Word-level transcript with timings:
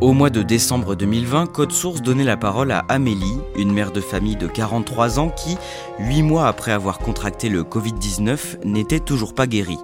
Au 0.00 0.14
mois 0.14 0.30
de 0.30 0.42
décembre 0.42 0.94
2020, 0.94 1.48
Code 1.48 1.72
Source 1.72 2.00
donnait 2.00 2.24
la 2.24 2.38
parole 2.38 2.72
à 2.72 2.86
Amélie, 2.88 3.36
une 3.54 3.70
mère 3.70 3.92
de 3.92 4.00
famille 4.00 4.36
de 4.36 4.46
43 4.46 5.18
ans 5.18 5.28
qui, 5.28 5.58
huit 5.98 6.22
mois 6.22 6.48
après 6.48 6.72
avoir 6.72 7.00
contracté 7.00 7.50
le 7.50 7.64
Covid-19, 7.64 8.64
n'était 8.64 9.00
toujours 9.00 9.34
pas 9.34 9.46
guérie. 9.46 9.78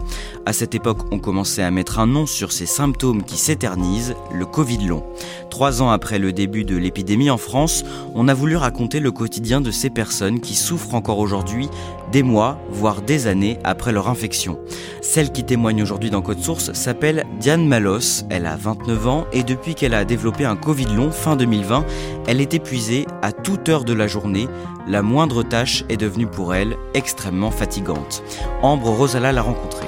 À 0.47 0.55
cette 0.55 0.75
époque, 0.75 1.00
on 1.11 1.19
commençait 1.19 1.62
à 1.62 1.70
mettre 1.70 1.98
un 1.98 2.06
nom 2.06 2.25
sur 2.25 2.50
ces 2.50 2.64
symptômes 2.64 3.25
qui 3.25 3.36
s'éternisent, 3.36 4.14
le 4.33 4.47
Covid 4.47 4.86
long. 4.86 5.05
Trois 5.50 5.83
ans 5.83 5.91
après 5.91 6.19
le 6.19 6.33
début 6.33 6.64
de 6.64 6.78
l'épidémie 6.78 7.28
en 7.28 7.36
France, 7.36 7.84
on 8.14 8.27
a 8.27 8.33
voulu 8.33 8.56
raconter 8.56 9.01
le 9.01 9.11
quotidien 9.11 9.61
de 9.61 9.70
ces 9.70 9.91
personnes 9.91 10.41
qui 10.41 10.55
souffrent 10.55 10.95
encore 10.95 11.19
aujourd'hui, 11.19 11.69
des 12.12 12.22
mois, 12.22 12.58
voire 12.70 13.02
des 13.02 13.26
années 13.26 13.58
après 13.64 13.92
leur 13.92 14.08
infection. 14.08 14.58
Celle 15.00 15.32
qui 15.32 15.44
témoigne 15.44 15.82
aujourd'hui 15.82 16.10
dans 16.10 16.22
Code 16.22 16.40
Source 16.40 16.72
s'appelle 16.72 17.24
Diane 17.40 17.66
Malos, 17.66 18.24
elle 18.30 18.46
a 18.46 18.56
29 18.56 19.08
ans 19.08 19.26
et 19.32 19.42
depuis 19.42 19.74
qu'elle 19.74 19.94
a 19.94 20.04
développé 20.04 20.44
un 20.44 20.56
Covid 20.56 20.86
long 20.86 21.10
fin 21.10 21.36
2020, 21.36 21.84
elle 22.27 22.40
est 22.40 22.54
épuisée 22.54 23.06
à 23.22 23.32
toute 23.32 23.68
heure 23.68 23.84
de 23.84 23.92
la 23.92 24.06
journée, 24.06 24.48
la 24.88 25.02
moindre 25.02 25.42
tâche 25.42 25.84
est 25.88 25.96
devenue 25.96 26.27
pour 26.27 26.54
elle 26.54 26.77
extrêmement 26.94 27.50
fatigante. 27.50 28.22
Ambre 28.62 28.90
Rosala 28.90 29.32
l'a 29.32 29.42
rencontrée. 29.42 29.86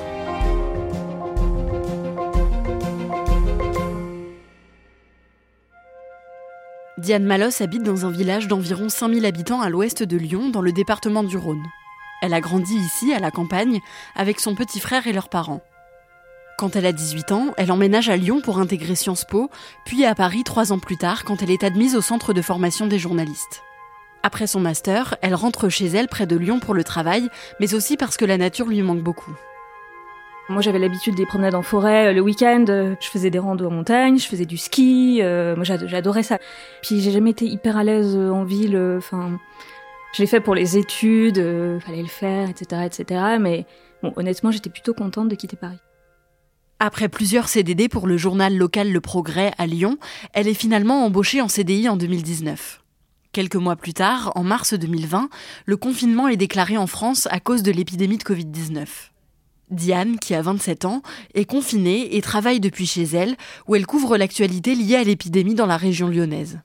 Diane 6.99 7.25
Malos 7.25 7.63
habite 7.63 7.85
dans 7.85 8.07
un 8.07 8.11
village 8.11 8.49
d'environ 8.49 8.89
5000 8.89 9.25
habitants 9.25 9.61
à 9.61 9.71
l'ouest 9.71 10.03
de 10.03 10.17
Lyon, 10.17 10.51
dans 10.51 10.61
le 10.61 10.73
département 10.73 11.23
du 11.23 11.37
Rhône. 11.37 11.63
Elle 12.23 12.35
a 12.35 12.41
grandi 12.41 12.75
ici, 12.75 13.13
à 13.15 13.19
la 13.21 13.31
campagne, 13.31 13.81
avec 14.17 14.41
son 14.41 14.55
petit 14.55 14.81
frère 14.81 15.07
et 15.07 15.13
leurs 15.13 15.29
parents. 15.29 15.61
Quand 16.59 16.75
elle 16.75 16.87
a 16.87 16.93
18 16.93 17.31
ans, 17.33 17.47
elle 17.57 17.71
emménage 17.71 18.09
à 18.09 18.17
Lyon 18.17 18.41
pour 18.41 18.59
intégrer 18.59 18.97
Sciences 18.97 19.25
Po, 19.25 19.49
puis 19.85 20.05
à 20.05 20.15
Paris 20.17 20.43
trois 20.43 20.73
ans 20.73 20.81
plus 20.81 20.97
tard 20.97 21.25
quand 21.25 21.41
elle 21.43 21.53
est 21.53 21.63
admise 21.63 21.95
au 21.95 22.01
centre 22.01 22.33
de 22.33 22.43
formation 22.43 22.87
des 22.87 22.99
journalistes. 22.99 23.63
Après 24.25 24.49
son 24.49 24.59
master, 24.59 25.17
elle 25.23 25.37
rentre 25.37 25.69
chez 25.69 25.87
elle 25.87 26.09
près 26.09 26.27
de 26.27 26.35
Lyon 26.37 26.59
pour 26.59 26.75
le 26.75 26.83
travail, 26.83 27.29
mais 27.61 27.73
aussi 27.75 27.97
parce 27.97 28.17
que 28.17 28.25
la 28.25 28.37
nature 28.37 28.67
lui 28.67 28.83
manque 28.83 29.03
beaucoup. 29.03 29.31
Moi, 30.49 30.63
j'avais 30.63 30.79
l'habitude 30.79 31.15
des 31.15 31.27
promenades 31.27 31.55
en 31.55 31.63
forêt 31.63 32.13
le 32.15 32.23
week-end. 32.23 32.65
Je 32.69 33.07
faisais 33.09 33.29
des 33.31 33.39
randos 33.39 33.67
en 33.67 33.71
montagne, 33.71 34.19
je 34.19 34.27
faisais 34.27 34.47
du 34.47 34.57
ski. 34.57 35.19
euh, 35.23 35.55
moi, 35.55 35.63
j'ad- 35.65 35.87
j'adorais 35.87 36.23
ça. 36.23 36.39
Puis, 36.83 37.01
j'ai 37.01 37.11
jamais 37.11 37.31
été 37.31 37.45
hyper 37.45 37.77
à 37.77 37.85
l'aise 37.85 38.17
euh, 38.17 38.31
en 38.31 38.45
ville. 38.45 38.75
euh, 38.75 38.97
Enfin, 38.97 39.39
je 40.13 40.23
l'ai 40.23 40.27
fait 40.27 40.41
pour 40.41 40.55
les 40.55 40.77
études, 40.77 41.39
euh, 41.39 41.81
fallait 41.81 42.03
le 42.03 42.09
faire, 42.09 42.49
etc., 42.49 42.83
etc. 42.87 43.21
Mais 43.41 43.67
bon, 44.03 44.13
honnêtement, 44.17 44.51
j'étais 44.51 44.71
plutôt 44.71 44.95
contente 44.95 45.29
de 45.29 45.35
quitter 45.35 45.57
Paris. 45.57 45.79
Après 46.81 47.09
plusieurs 47.09 47.49
CDD 47.49 47.89
pour 47.89 48.07
le 48.07 48.17
journal 48.17 48.57
local 48.57 48.93
Le 48.93 49.01
Progrès 49.01 49.53
à 49.59 49.67
Lyon, 49.67 49.99
elle 50.33 50.47
est 50.47 50.55
finalement 50.55 51.05
embauchée 51.05 51.41
en 51.41 51.49
CDI 51.49 51.89
en 51.89 51.97
2019. 51.97 52.85
Quelques 53.33 53.57
mois 53.57 53.77
plus 53.77 53.95
tard, 53.95 54.33
en 54.37 54.45
mars 54.45 54.75
2020, 54.75 55.29
le 55.67 55.77
confinement 55.77 56.29
est 56.29 56.37
déclaré 56.37 56.79
en 56.79 56.87
France 56.87 57.27
à 57.31 57.41
cause 57.41 57.63
de 57.63 57.73
l'épidémie 57.73 58.17
de 58.17 58.23
Covid-19. 58.23 58.87
Diane, 59.71 60.19
qui 60.19 60.35
a 60.35 60.41
27 60.41 60.85
ans, 60.85 61.03
est 61.35 61.45
confinée 61.45 62.17
et 62.17 62.23
travaille 62.23 62.61
depuis 62.61 62.87
chez 62.87 63.03
elle, 63.03 63.37
où 63.67 63.75
elle 63.75 63.87
couvre 63.87 64.17
l'actualité 64.17 64.75
liée 64.75 64.97
à 64.97 65.05
l'épidémie 65.05 65.55
dans 65.55 65.67
la 65.67 65.77
région 65.77 66.09
lyonnaise. 66.09 66.61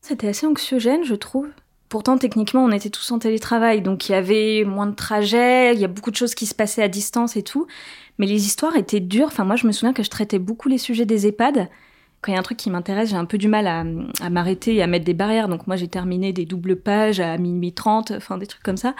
C'était 0.00 0.28
assez 0.28 0.46
anxiogène, 0.46 1.04
je 1.04 1.14
trouve. 1.14 1.48
Pourtant, 1.90 2.18
techniquement, 2.18 2.64
on 2.64 2.70
était 2.70 2.88
tous 2.88 3.10
en 3.10 3.18
télétravail, 3.18 3.82
donc 3.82 4.08
il 4.08 4.12
y 4.12 4.14
avait 4.14 4.62
moins 4.64 4.86
de 4.86 4.94
trajets, 4.94 5.74
il 5.74 5.80
y 5.80 5.84
a 5.84 5.88
beaucoup 5.88 6.12
de 6.12 6.16
choses 6.16 6.36
qui 6.36 6.46
se 6.46 6.54
passaient 6.54 6.84
à 6.84 6.88
distance 6.88 7.36
et 7.36 7.42
tout. 7.42 7.66
Mais 8.18 8.26
les 8.26 8.46
histoires 8.46 8.76
étaient 8.76 9.00
dures. 9.00 9.26
Enfin, 9.26 9.42
moi, 9.44 9.56
je 9.56 9.66
me 9.66 9.72
souviens 9.72 9.92
que 9.92 10.04
je 10.04 10.08
traitais 10.08 10.38
beaucoup 10.38 10.68
les 10.68 10.78
sujets 10.78 11.04
des 11.04 11.26
EHPAD. 11.26 11.68
Quand 12.22 12.30
il 12.30 12.34
y 12.34 12.36
a 12.36 12.38
un 12.38 12.44
truc 12.44 12.58
qui 12.58 12.70
m'intéresse, 12.70 13.10
j'ai 13.10 13.16
un 13.16 13.24
peu 13.24 13.38
du 13.38 13.48
mal 13.48 13.66
à, 13.66 14.30
m'arrêter 14.30 14.76
et 14.76 14.82
à 14.82 14.86
mettre 14.86 15.04
des 15.04 15.14
barrières. 15.14 15.48
Donc 15.48 15.66
moi, 15.66 15.74
j'ai 15.74 15.88
terminé 15.88 16.32
des 16.32 16.46
doubles 16.46 16.76
pages 16.76 17.18
à 17.18 17.36
minuit 17.38 17.72
30, 17.72 18.12
enfin 18.12 18.38
des 18.38 18.46
trucs 18.46 18.62
comme 18.62 18.76
ça. 18.76 18.94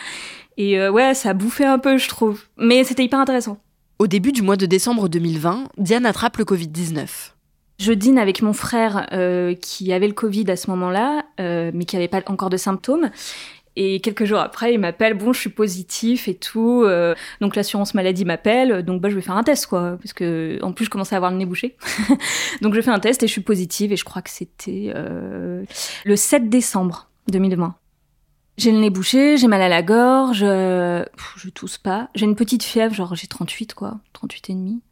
Et 0.57 0.77
euh, 0.81 0.91
ouais, 0.91 1.15
ça 1.15 1.31
a 1.31 1.35
bouffé 1.35 1.65
un 1.65 1.79
peu, 1.79 1.97
je 1.97 2.09
trouve. 2.09 2.43
Mais 2.59 2.83
c'était 2.83 3.05
hyper 3.05 3.21
intéressant. 3.21 3.59
Au 4.01 4.09
début 4.09 4.33
du 4.33 4.43
mois 4.43 4.57
de 4.57 4.67
décembre 4.67 5.09
2020, 5.09 5.69
Diane 5.79 6.07
attrape 6.07 6.39
le 6.39 6.45
Covid-19. 6.45 7.35
Je 7.81 7.95
dîne 7.95 8.19
avec 8.19 8.43
mon 8.43 8.53
frère 8.53 9.07
euh, 9.13 9.55
qui 9.55 9.95
avait 9.95 10.07
le 10.07 10.13
Covid 10.13 10.51
à 10.51 10.57
ce 10.57 10.69
moment-là, 10.69 11.25
euh, 11.41 11.71
mais 11.73 11.87
qui 11.87 11.97
avait 11.97 12.09
pas 12.09 12.21
encore 12.27 12.51
de 12.51 12.59
symptômes. 12.59 13.11
Et 13.75 14.01
quelques 14.01 14.27
jours 14.27 14.41
après, 14.41 14.75
il 14.75 14.79
m'appelle, 14.79 15.15
bon, 15.15 15.33
je 15.33 15.41
suis 15.41 15.49
positif 15.49 16.29
et 16.29 16.35
tout. 16.35 16.83
euh, 16.85 17.15
donc 17.41 17.57
l'assurance 17.57 17.95
maladie 17.95 18.27
m'appelle, 18.27 18.83
donc 18.83 19.01
bah, 19.01 19.09
je 19.09 19.15
vais 19.15 19.23
faire 19.23 19.37
un 19.37 19.43
test, 19.43 19.67
quoi. 19.67 19.97
Parce 19.97 20.13
que 20.13 20.59
en 20.61 20.73
plus, 20.73 20.85
je 20.85 20.91
commençais 20.91 21.15
à 21.15 21.17
avoir 21.17 21.31
le 21.31 21.39
nez 21.39 21.47
bouché. 21.47 21.79
donc 22.61 22.75
je 22.75 22.83
fais 22.83 22.91
un 22.91 23.01
test 23.01 23.23
et 23.23 23.27
je 23.27 23.33
suis 23.33 23.41
positive. 23.41 23.95
Et 23.95 23.97
je 23.97 24.05
crois 24.05 24.21
que 24.21 24.31
c'était 24.31 24.93
le 24.93 26.17
7 26.17 26.51
décembre 26.51 27.09
2020. 27.29 27.75
J'ai 28.59 28.73
le 28.73 28.79
nez 28.79 28.91
bouché, 28.91 29.39
j'ai 29.39 29.49
mal 29.49 29.63
à 29.63 29.71
la 29.71 29.83
gorge, 29.83 30.41
je 30.41 31.49
tousse 31.55 31.79
pas. 31.79 32.11
J'ai 32.15 32.27
une 32.27 32.37
petite 32.37 32.63
fièvre, 32.63 32.95
genre 32.95 33.15
j'ai 33.15 33.27
38, 33.27 33.73
quoi. 33.73 34.01
38 34.13 34.51
et 34.51 34.55
demi. 34.55 34.83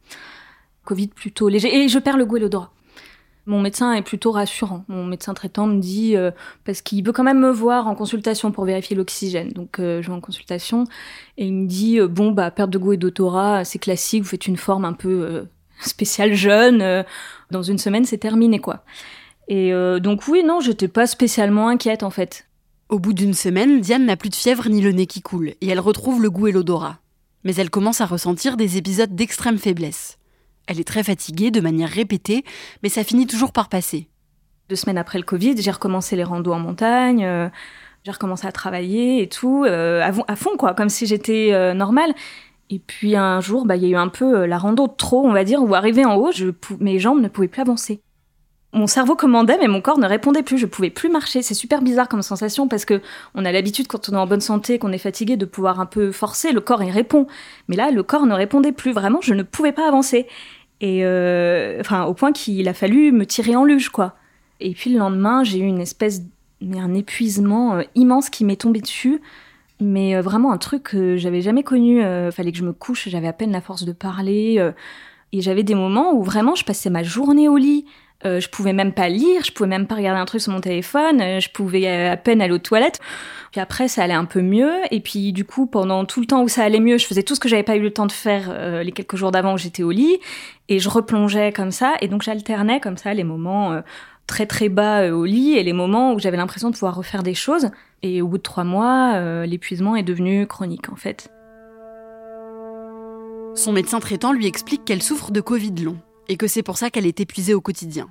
Covid 0.85 1.09
plutôt 1.09 1.49
léger. 1.49 1.83
Et 1.83 1.87
je 1.87 1.99
perds 1.99 2.17
le 2.17 2.25
goût 2.25 2.37
et 2.37 2.39
l'odorat. 2.39 2.71
Mon 3.49 3.61
médecin 3.61 3.93
est 3.93 4.03
plutôt 4.03 4.29
rassurant. 4.29 4.85
Mon 4.89 5.07
médecin 5.07 5.33
traitant 5.33 5.65
me 5.65 5.79
dit, 5.79 6.15
euh, 6.15 6.29
parce 6.65 6.83
qu'il 6.83 7.03
veut 7.03 7.11
quand 7.11 7.23
même 7.23 7.39
me 7.39 7.49
voir 7.49 7.87
en 7.87 7.95
consultation 7.95 8.51
pour 8.51 8.63
vérifier 8.63 8.95
l'oxygène. 8.95 9.49
Donc 9.53 9.79
euh, 9.79 10.03
je 10.03 10.07
vais 10.07 10.13
en 10.13 10.21
consultation 10.21 10.83
et 11.35 11.47
il 11.47 11.53
me 11.55 11.65
dit, 11.65 11.99
euh, 11.99 12.07
bon, 12.07 12.29
bah, 12.29 12.51
perte 12.51 12.69
de 12.69 12.77
goût 12.77 12.93
et 12.93 12.97
d'odorat, 12.97 13.65
c'est 13.65 13.79
classique, 13.79 14.21
vous 14.21 14.29
faites 14.29 14.45
une 14.45 14.55
forme 14.55 14.85
un 14.85 14.93
peu 14.93 15.47
spéciale 15.79 16.35
jeune. 16.35 17.03
dans 17.49 17.63
une 17.63 17.79
semaine, 17.79 18.05
c'est 18.05 18.19
terminé, 18.19 18.59
quoi. 18.59 18.83
Et 19.47 19.71
donc 19.99 20.27
oui, 20.27 20.43
non, 20.43 20.59
j'étais 20.59 20.87
pas 20.87 21.07
spécialement 21.07 21.69
inquiète, 21.69 22.03
en 22.03 22.11
fait. 22.11 22.45
Au 22.89 22.99
bout 22.99 23.13
d'une 23.13 23.33
semaine, 23.33 23.81
Diane 23.81 24.05
n'a 24.05 24.15
plus 24.15 24.29
de 24.29 24.35
fièvre 24.35 24.69
ni 24.69 24.79
le 24.79 24.91
nez 24.91 25.07
qui 25.07 25.23
coule, 25.23 25.55
et 25.59 25.67
elle 25.67 25.79
retrouve 25.79 26.21
le 26.21 26.29
goût 26.29 26.45
et 26.45 26.51
l'odorat. 26.51 26.99
Mais 27.43 27.55
elle 27.55 27.71
commence 27.71 27.99
à 27.99 28.05
ressentir 28.05 28.57
des 28.57 28.77
épisodes 28.77 29.15
d'extrême 29.15 29.57
faiblesse. 29.57 30.18
Elle 30.69 30.79
est 30.79 30.87
très 30.87 31.03
fatiguée 31.03 31.49
de 31.49 31.61
manière 31.61 31.89
répétée, 31.89 32.45
mais 32.83 32.89
ça 32.89 33.03
finit 33.03 33.25
toujours 33.25 33.51
par 33.51 33.69
passer. 33.69 34.07
Deux 34.69 34.75
semaines 34.75 34.99
après 34.99 35.17
le 35.17 35.23
Covid, 35.23 35.59
j'ai 35.59 35.71
recommencé 35.71 36.15
les 36.15 36.23
randos 36.23 36.53
en 36.53 36.59
montagne, 36.59 37.25
euh, 37.25 37.49
j'ai 38.03 38.11
recommencé 38.11 38.45
à 38.45 38.51
travailler 38.51 39.23
et 39.23 39.27
tout, 39.27 39.65
euh, 39.65 40.07
à, 40.27 40.35
fond, 40.35 40.57
quoi, 40.59 40.75
comme 40.75 40.89
si 40.89 41.07
j'étais 41.07 41.49
euh, 41.53 41.73
normale. 41.73 42.13
Et 42.69 42.77
puis 42.77 43.15
un 43.15 43.41
jour, 43.41 43.65
bah, 43.65 43.77
il 43.77 43.81
y 43.81 43.87
a 43.87 43.89
eu 43.89 43.95
un 43.95 44.09
peu 44.09 44.45
la 44.45 44.59
rando 44.59 44.85
de 44.85 44.93
trop, 44.95 45.25
on 45.25 45.33
va 45.33 45.43
dire, 45.43 45.63
où 45.63 45.73
arrivé 45.73 46.05
en 46.05 46.17
haut, 46.17 46.31
je 46.31 46.51
mes 46.79 46.99
jambes 46.99 47.19
ne 47.19 47.29
pouvaient 47.29 47.47
plus 47.47 47.63
avancer. 47.63 47.99
mon 48.71 48.85
cerveau 48.85 49.15
commandait, 49.15 49.57
mais 49.59 49.67
mon 49.67 49.81
corps 49.81 49.97
ne 49.97 50.05
répondait 50.05 50.43
plus. 50.43 50.59
Je 50.59 50.67
pouvais 50.67 50.91
plus 50.91 51.09
marcher. 51.09 51.41
C'est 51.41 51.55
super 51.55 51.81
bizarre 51.81 52.07
comme 52.07 52.21
sensation 52.21 52.67
parce 52.67 52.85
que 52.85 53.01
on 53.33 53.43
a 53.43 53.51
l'habitude, 53.51 53.87
quand 53.87 54.07
on 54.09 54.13
est 54.13 54.17
en 54.17 54.27
bonne 54.27 54.39
santé, 54.39 54.77
qu'on 54.77 54.91
est 54.91 54.99
fatigué, 54.99 55.35
de 55.35 55.45
pouvoir 55.45 55.79
un 55.79 55.87
peu 55.87 56.11
forcer. 56.11 56.51
Le 56.51 56.61
corps, 56.61 56.83
il 56.83 56.91
répond. 56.91 57.25
Mais 57.69 57.75
là, 57.75 57.89
le 57.89 58.03
corps 58.03 58.27
ne 58.27 58.35
répondait 58.35 58.71
plus. 58.71 58.91
Vraiment, 58.91 59.19
je 59.19 59.33
ne 59.33 59.41
pouvais 59.41 59.71
pas 59.71 59.87
avancer. 59.87 60.27
Et 60.81 61.01
euh, 61.03 61.77
enfin, 61.81 62.05
au 62.05 62.13
point 62.13 62.31
qu'il 62.31 62.67
a 62.67 62.73
fallu 62.73 63.11
me 63.11 63.25
tirer 63.25 63.55
en 63.55 63.65
luge, 63.65 63.89
quoi. 63.89 64.15
Et 64.59 64.71
puis 64.73 64.91
le 64.91 64.99
lendemain, 64.99 65.43
j'ai 65.43 65.59
eu 65.59 65.65
une 65.65 65.81
espèce, 65.81 66.21
mais 66.61 66.79
un 66.79 66.93
épuisement 66.93 67.75
euh, 67.75 67.83
immense 67.95 68.29
qui 68.29 68.45
m'est 68.45 68.59
tombé 68.59 68.79
dessus. 68.79 69.21
Mais 69.81 70.15
euh, 70.15 70.21
vraiment 70.21 70.51
un 70.51 70.57
truc 70.57 70.83
que 70.83 71.17
j'avais 71.17 71.41
jamais 71.41 71.63
connu. 71.63 72.01
fallait 72.31 72.51
que 72.51 72.57
je 72.57 72.65
me 72.65 72.73
couche, 72.73 73.07
j'avais 73.09 73.27
à 73.27 73.33
peine 73.33 73.51
la 73.51 73.61
force 73.61 73.83
de 73.83 73.93
parler. 73.93 74.71
et 75.31 75.41
j'avais 75.41 75.63
des 75.63 75.75
moments 75.75 76.13
où 76.13 76.23
vraiment 76.23 76.55
je 76.55 76.65
passais 76.65 76.89
ma 76.89 77.03
journée 77.03 77.47
au 77.47 77.57
lit 77.57 77.85
euh, 78.25 78.41
je 78.41 78.49
pouvais 78.49 78.73
même 78.73 78.91
pas 78.91 79.07
lire, 79.07 79.43
je 79.45 79.51
pouvais 79.51 79.69
même 79.69 79.87
pas 79.87 79.95
regarder 79.95 80.19
un 80.19 80.25
truc 80.25 80.41
sur 80.41 80.51
mon 80.51 80.59
téléphone, 80.59 81.21
euh, 81.21 81.39
je 81.39 81.49
pouvais 81.49 81.87
euh, 81.87 82.11
à 82.11 82.17
peine 82.17 82.41
aller 82.41 82.51
aux 82.51 82.57
toilettes. 82.57 82.99
Puis 83.51 83.61
après, 83.61 83.87
ça 83.87 84.03
allait 84.03 84.13
un 84.13 84.25
peu 84.25 84.41
mieux. 84.41 84.73
Et 84.91 84.99
puis 84.99 85.31
du 85.31 85.45
coup, 85.45 85.67
pendant 85.67 86.03
tout 86.03 86.19
le 86.19 86.25
temps 86.25 86.43
où 86.43 86.49
ça 86.49 86.63
allait 86.63 86.81
mieux, 86.81 86.97
je 86.97 87.05
faisais 87.05 87.23
tout 87.23 87.33
ce 87.33 87.39
que 87.39 87.47
j'avais 87.47 87.63
pas 87.63 87.77
eu 87.77 87.81
le 87.81 87.91
temps 87.91 88.05
de 88.05 88.11
faire 88.11 88.83
les 88.83 88.91
quelques 88.91 89.15
jours 89.15 89.31
d'avant 89.31 89.53
où 89.53 89.57
j'étais 89.57 89.81
au 89.81 89.89
lit, 89.89 90.19
et 90.67 90.77
je 90.77 90.87
replongeais 90.87 91.51
comme 91.51 91.71
ça. 91.71 91.95
Et 92.01 92.07
donc 92.07 92.21
j'alternais 92.21 92.79
comme 92.79 92.97
ça 92.97 93.13
les 93.15 93.23
moments 93.23 93.81
très 94.27 94.45
très 94.45 94.69
bas 94.69 95.11
au 95.11 95.25
lit 95.25 95.53
et 95.53 95.63
les 95.63 95.73
moments 95.73 96.13
où 96.13 96.19
j'avais 96.19 96.37
l'impression 96.37 96.69
de 96.69 96.75
pouvoir 96.75 96.93
refaire 96.93 97.23
des 97.23 97.33
choses. 97.33 97.71
Et 98.03 98.21
au 98.21 98.27
bout 98.27 98.37
de 98.37 98.43
trois 98.43 98.65
mois, 98.65 99.19
l'épuisement 99.47 99.95
est 99.95 100.03
devenu 100.03 100.45
chronique 100.45 100.89
en 100.91 100.95
fait. 100.95 101.31
Son 103.55 103.71
médecin 103.71 103.99
traitant 103.99 104.31
lui 104.31 104.45
explique 104.45 104.85
qu'elle 104.85 105.01
souffre 105.01 105.31
de 105.31 105.41
Covid 105.41 105.73
long 105.83 105.97
et 106.29 106.37
que 106.37 106.47
c'est 106.47 106.63
pour 106.63 106.77
ça 106.77 106.89
qu'elle 106.89 107.07
est 107.07 107.19
épuisée 107.19 107.53
au 107.53 107.59
quotidien. 107.59 108.07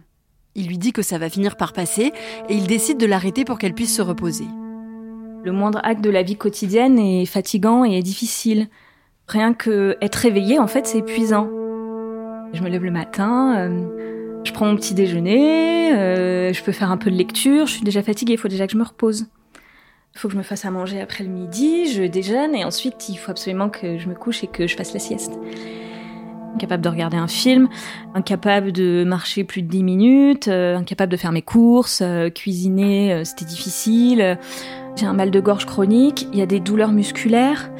Il 0.55 0.67
lui 0.67 0.77
dit 0.77 0.93
que 0.93 1.03
ça 1.03 1.19
va 1.19 1.31
finir 1.31 1.57
par 1.57 1.73
passer 1.73 2.13
et 2.49 2.55
il 2.55 2.67
décide 2.67 2.99
de 2.99 3.07
l'arrêter 3.07 3.45
pour 3.45 3.59
qu'elle 3.59 3.75
puisse 3.75 3.97
se 3.97 4.03
reposer. 4.03 4.47
Le 5.45 5.53
moindre 5.53 5.81
acte 5.85 6.03
de 6.03 6.11
la 6.11 6.25
vie 6.25 6.37
quotidienne 6.37 6.99
est 6.99 7.27
fatigant 7.27 7.85
et 7.85 8.03
difficile. 8.03 8.67
Rien 9.29 9.55
que 9.55 9.97
être 10.03 10.17
réveillée, 10.17 10.59
en 10.59 10.67
fait, 10.67 10.87
c'est 10.87 10.99
épuisant. 10.99 11.49
Je 12.53 12.61
me 12.61 12.69
lève 12.69 12.83
le 12.83 12.91
matin, 12.91 13.57
euh, 13.57 14.41
je 14.43 14.53
prends 14.53 14.67
mon 14.67 14.75
petit 14.75 14.95
déjeuner, 14.95 15.93
euh, 15.93 16.53
je 16.53 16.63
peux 16.65 16.73
faire 16.73 16.91
un 16.91 16.97
peu 16.97 17.11
de 17.11 17.17
lecture, 17.17 17.67
je 17.67 17.73
suis 17.73 17.85
déjà 17.85 18.03
fatiguée, 18.03 18.33
il 18.33 18.39
faut 18.39 18.49
déjà 18.49 18.67
que 18.67 18.73
je 18.73 18.79
me 18.79 18.85
repose. 18.85 19.27
Il 20.15 20.19
faut 20.19 20.29
que 20.29 20.33
je 20.33 20.39
me 20.39 20.43
fasse 20.43 20.65
à 20.65 20.71
manger 20.71 21.01
après 21.01 21.23
le 21.23 21.31
midi, 21.31 21.93
je 21.93 22.03
déjeune 22.03 22.55
et 22.57 22.65
ensuite 22.65 23.09
il 23.11 23.17
faut 23.17 23.31
absolument 23.31 23.69
que 23.69 23.99
je 23.99 24.09
me 24.09 24.15
couche 24.15 24.43
et 24.43 24.49
que 24.49 24.67
je 24.67 24.75
fasse 24.75 24.93
la 24.93 24.99
sieste 24.99 25.39
incapable 26.59 26.83
de 26.83 26.89
regarder 26.89 27.17
un 27.17 27.29
film, 27.29 27.69
incapable 28.15 28.73
de 28.73 29.05
marcher 29.05 29.45
plus 29.45 29.63
de 29.63 29.69
10 29.69 29.85
minutes, 29.85 30.49
euh, 30.49 30.77
incapable 30.77 31.13
de 31.13 31.17
faire 31.17 31.31
mes 31.31 31.43
courses, 31.43 32.01
euh, 32.03 32.31
cuisiner, 32.31 33.13
euh, 33.13 33.25
c'était 33.25 33.45
difficile. 33.45 34.37
J'ai 34.97 35.07
un 35.07 35.13
mal 35.13 35.31
de 35.31 35.39
gorge 35.39 35.67
chronique, 35.67 36.27
il 36.33 36.39
y 36.41 36.43
a 36.43 36.47
des 36.47 36.59
douleurs 36.59 36.91
musculaires. 36.91 37.71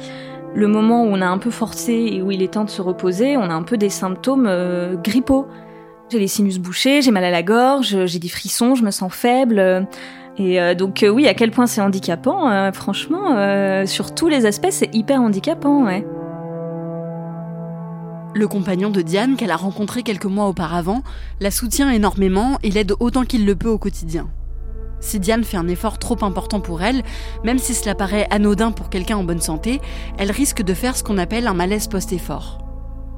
Le 0.55 0.67
moment 0.67 1.03
où 1.03 1.07
on 1.07 1.21
a 1.21 1.27
un 1.27 1.37
peu 1.37 1.51
forcé 1.51 1.91
et 1.91 2.21
où 2.21 2.31
il 2.31 2.41
est 2.41 2.53
temps 2.53 2.63
de 2.63 2.69
se 2.69 2.81
reposer, 2.81 3.35
on 3.35 3.43
a 3.43 3.53
un 3.53 3.63
peu 3.63 3.75
des 3.75 3.89
symptômes 3.89 4.49
grippaux. 5.03 5.45
J'ai 6.09 6.17
les 6.17 6.27
sinus 6.27 6.57
bouchés, 6.57 7.01
j'ai 7.01 7.11
mal 7.11 7.25
à 7.25 7.29
la 7.29 7.43
gorge, 7.43 8.05
j'ai 8.05 8.19
des 8.19 8.29
frissons, 8.29 8.75
je 8.75 8.83
me 8.83 8.91
sens 8.91 9.13
faible. 9.13 9.87
Et 10.39 10.75
donc 10.75 11.05
oui, 11.07 11.27
à 11.27 11.35
quel 11.35 11.51
point 11.51 11.67
c'est 11.67 11.81
handicapant, 11.81 12.71
franchement, 12.71 13.85
sur 13.85 14.15
tous 14.15 14.27
les 14.27 14.47
aspects, 14.47 14.71
c'est 14.71 14.89
hyper 14.95 15.21
handicapant, 15.21 15.85
ouais. 15.85 16.03
Le 18.39 18.47
compagnon 18.47 18.89
de 18.89 19.01
Diane, 19.01 19.35
qu'elle 19.35 19.51
a 19.51 19.57
rencontré 19.57 20.01
quelques 20.01 20.23
mois 20.23 20.47
auparavant, 20.47 21.03
la 21.41 21.51
soutient 21.51 21.91
énormément 21.91 22.57
et 22.63 22.71
l'aide 22.71 22.93
autant 23.01 23.25
qu'il 23.25 23.45
le 23.45 23.53
peut 23.53 23.67
au 23.67 23.77
quotidien. 23.77 24.29
Si 25.01 25.19
Diane 25.19 25.43
fait 25.43 25.57
un 25.57 25.67
effort 25.67 25.99
trop 25.99 26.15
important 26.23 26.61
pour 26.61 26.81
elle, 26.81 27.03
même 27.43 27.59
si 27.59 27.73
cela 27.73 27.95
paraît 27.95 28.27
anodin 28.31 28.71
pour 28.71 28.89
quelqu'un 28.89 29.17
en 29.17 29.25
bonne 29.25 29.41
santé, 29.41 29.81
elle 30.17 30.31
risque 30.31 30.61
de 30.61 30.73
faire 30.73 30.95
ce 30.95 31.03
qu'on 31.03 31.17
appelle 31.17 31.47
un 31.47 31.53
malaise 31.53 31.89
post-effort. 31.89 32.59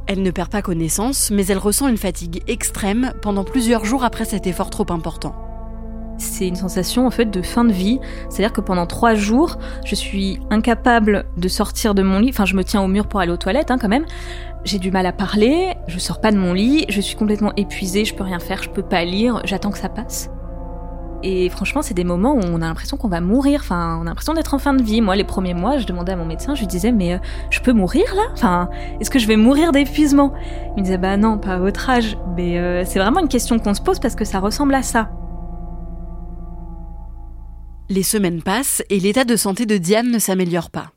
Elle 0.08 0.24
ne 0.24 0.32
perd 0.32 0.50
pas 0.50 0.64
connaissance, 0.64 1.30
mais 1.30 1.46
elle 1.46 1.60
ressent 1.60 1.88
une 1.88 1.98
fatigue 1.98 2.42
extrême 2.48 3.14
pendant 3.22 3.44
plusieurs 3.44 3.86
jours 3.86 4.04
après 4.04 4.26
cet 4.26 4.48
effort 4.48 4.72
trop 4.72 4.92
important. 4.92 5.51
C'est 6.22 6.48
une 6.48 6.56
sensation 6.56 7.08
en 7.08 7.10
fait 7.10 7.26
de 7.26 7.42
fin 7.42 7.66
de 7.66 7.72
vie, 7.72 8.00
c'est-à-dire 8.30 8.54
que 8.54 8.62
pendant 8.62 8.86
trois 8.86 9.16
jours, 9.16 9.58
je 9.84 9.96
suis 9.96 10.40
incapable 10.52 11.26
de 11.36 11.48
sortir 11.48 11.96
de 11.96 12.04
mon 12.04 12.20
lit. 12.20 12.30
Enfin, 12.30 12.46
je 12.46 12.56
me 12.56 12.64
tiens 12.64 12.82
au 12.84 12.88
mur 12.88 13.08
pour 13.08 13.20
aller 13.20 13.32
aux 13.32 13.38
toilettes, 13.38 13.72
hein, 13.72 13.80
quand 13.82 13.88
même. 13.88 14.06
J'ai 14.64 14.78
du 14.78 14.92
mal 14.92 15.08
à 15.08 15.14
parler, 15.14 15.74
je 15.88 15.98
sors 15.98 16.22
pas 16.22 16.32
de 16.32 16.38
mon 16.38 16.54
lit, 16.54 16.86
je 16.90 17.02
suis 17.02 17.16
complètement 17.16 17.52
épuisée, 17.58 18.06
je 18.06 18.14
peux 18.14 18.24
rien 18.24 18.38
faire, 18.38 18.62
je 18.62 18.70
peux 18.70 18.84
pas 18.84 19.04
lire, 19.04 19.42
j'attends 19.46 19.72
que 19.72 19.80
ça 19.80 19.90
passe. 19.90 20.30
Et 21.24 21.50
franchement, 21.50 21.82
c'est 21.82 21.96
des 21.96 22.04
moments 22.04 22.36
où 22.36 22.42
on 22.44 22.62
a 22.62 22.68
l'impression 22.68 22.98
qu'on 22.98 23.08
va 23.08 23.20
mourir. 23.20 23.62
Enfin, 23.64 23.98
on 24.00 24.04
a 24.04 24.06
l'impression 24.06 24.34
d'être 24.34 24.54
en 24.54 24.60
fin 24.60 24.74
de 24.76 24.84
vie. 24.84 25.02
Moi, 25.02 25.16
les 25.16 25.24
premiers 25.24 25.56
mois, 25.56 25.80
je 25.80 25.88
demandais 25.88 26.12
à 26.12 26.16
mon 26.16 26.26
médecin, 26.26 26.54
je 26.54 26.60
lui 26.60 26.68
disais, 26.68 26.92
mais 26.92 27.14
euh, 27.14 27.18
je 27.50 27.62
peux 27.62 27.74
mourir 27.74 28.06
là? 28.16 28.24
Enfin, 28.34 28.70
est-ce 29.00 29.10
que 29.10 29.18
je 29.18 29.26
vais 29.26 29.38
mourir 29.38 29.72
d'épuisement? 29.72 30.34
Il 30.78 30.82
me 30.82 30.84
disait, 30.84 31.00
bah 31.00 31.18
non, 31.18 31.40
pas 31.40 31.54
à 31.54 31.58
votre 31.58 31.90
âge. 31.90 32.16
Mais 32.36 32.60
euh, 32.60 32.86
c'est 32.86 33.00
vraiment 33.00 33.20
une 33.20 33.28
question 33.28 33.58
qu'on 33.58 33.74
se 33.74 33.82
pose 33.82 34.00
parce 34.00 34.16
que 34.16 34.26
ça 34.26 34.40
ressemble 34.40 34.76
à 34.76 34.84
ça. 34.84 35.10
Les 37.92 38.04
semaines 38.04 38.42
passent 38.42 38.82
et 38.90 39.02
l'état 39.02 39.26
de 39.26 39.36
santé 39.36 39.66
de 39.66 39.76
Diane 39.76 40.12
ne 40.12 40.18
s'améliore 40.18 40.70
pas. 40.70 40.94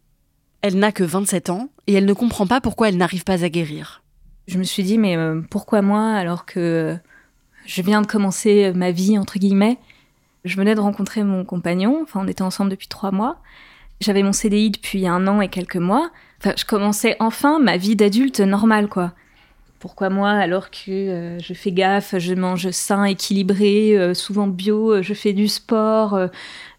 Elle 0.62 0.78
n'a 0.78 0.92
que 0.92 1.02
27 1.02 1.50
ans 1.50 1.68
et 1.88 1.94
elle 1.94 2.04
ne 2.04 2.12
comprend 2.12 2.46
pas 2.46 2.60
pourquoi 2.60 2.88
elle 2.88 2.96
n'arrive 2.96 3.24
pas 3.24 3.42
à 3.42 3.48
guérir. 3.48 4.04
Je 4.46 4.58
me 4.58 4.62
suis 4.62 4.84
dit, 4.84 4.96
mais 4.96 5.16
euh, 5.16 5.40
pourquoi 5.50 5.82
moi 5.82 6.12
alors 6.12 6.46
que 6.46 6.96
je 7.66 7.82
viens 7.82 8.00
de 8.00 8.06
commencer 8.06 8.70
ma 8.76 8.92
vie, 8.92 9.18
entre 9.18 9.40
guillemets? 9.40 9.78
Je 10.44 10.56
venais 10.56 10.76
de 10.76 10.80
rencontrer 10.80 11.24
mon 11.24 11.44
compagnon, 11.44 11.98
enfin 12.00 12.20
on 12.22 12.28
était 12.28 12.42
ensemble 12.42 12.70
depuis 12.70 12.86
trois 12.86 13.10
mois. 13.10 13.38
J'avais 14.00 14.22
mon 14.22 14.32
CDI 14.32 14.70
depuis 14.70 15.08
un 15.08 15.26
an 15.26 15.40
et 15.40 15.48
quelques 15.48 15.74
mois. 15.74 16.12
Enfin, 16.38 16.54
je 16.56 16.64
commençais 16.64 17.16
enfin 17.18 17.58
ma 17.58 17.76
vie 17.76 17.96
d'adulte 17.96 18.38
normale, 18.38 18.88
quoi. 18.88 19.14
Pourquoi 19.80 20.08
moi 20.08 20.30
alors 20.30 20.70
que 20.70 20.90
euh, 20.90 21.38
je 21.40 21.52
fais 21.52 21.70
gaffe, 21.70 22.14
je 22.16 22.32
mange 22.32 22.70
sain, 22.70 23.04
équilibré, 23.04 23.98
euh, 23.98 24.14
souvent 24.14 24.46
bio, 24.46 25.02
je 25.02 25.12
fais 25.12 25.34
du 25.34 25.46
sport, 25.46 26.18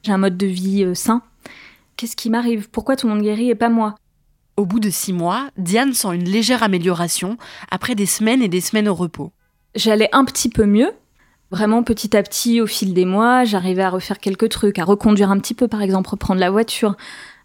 j'ai 0.05 0.11
un 0.11 0.19
mode 0.19 0.37
de 0.37 0.45
vie 0.45 0.83
euh, 0.83 0.93
sain. 0.93 1.23
Qu'est-ce 1.97 2.15
qui 2.15 2.29
m'arrive? 2.29 2.69
Pourquoi 2.69 2.95
tout 2.95 3.07
le 3.07 3.13
monde 3.13 3.23
guérit 3.23 3.49
et 3.49 3.55
pas 3.55 3.69
moi? 3.69 3.95
Au 4.55 4.65
bout 4.65 4.79
de 4.79 4.91
six 4.91 5.13
mois, 5.13 5.49
Diane 5.57 5.93
sent 5.93 6.13
une 6.13 6.29
légère 6.29 6.61
amélioration 6.61 7.37
après 7.71 7.95
des 7.95 8.05
semaines 8.05 8.43
et 8.43 8.47
des 8.47 8.61
semaines 8.61 8.87
au 8.87 8.93
repos. 8.93 9.31
J'allais 9.73 10.09
un 10.13 10.23
petit 10.23 10.49
peu 10.49 10.65
mieux. 10.65 10.91
Vraiment 11.51 11.83
petit 11.83 12.15
à 12.15 12.23
petit, 12.23 12.61
au 12.61 12.67
fil 12.67 12.93
des 12.93 13.05
mois, 13.05 13.45
j'arrivais 13.45 13.83
à 13.83 13.89
refaire 13.89 14.19
quelques 14.19 14.49
trucs, 14.49 14.77
à 14.77 14.83
reconduire 14.83 15.31
un 15.31 15.39
petit 15.39 15.53
peu, 15.53 15.67
par 15.67 15.81
exemple, 15.81 16.09
reprendre 16.09 16.39
la 16.39 16.49
voiture, 16.49 16.95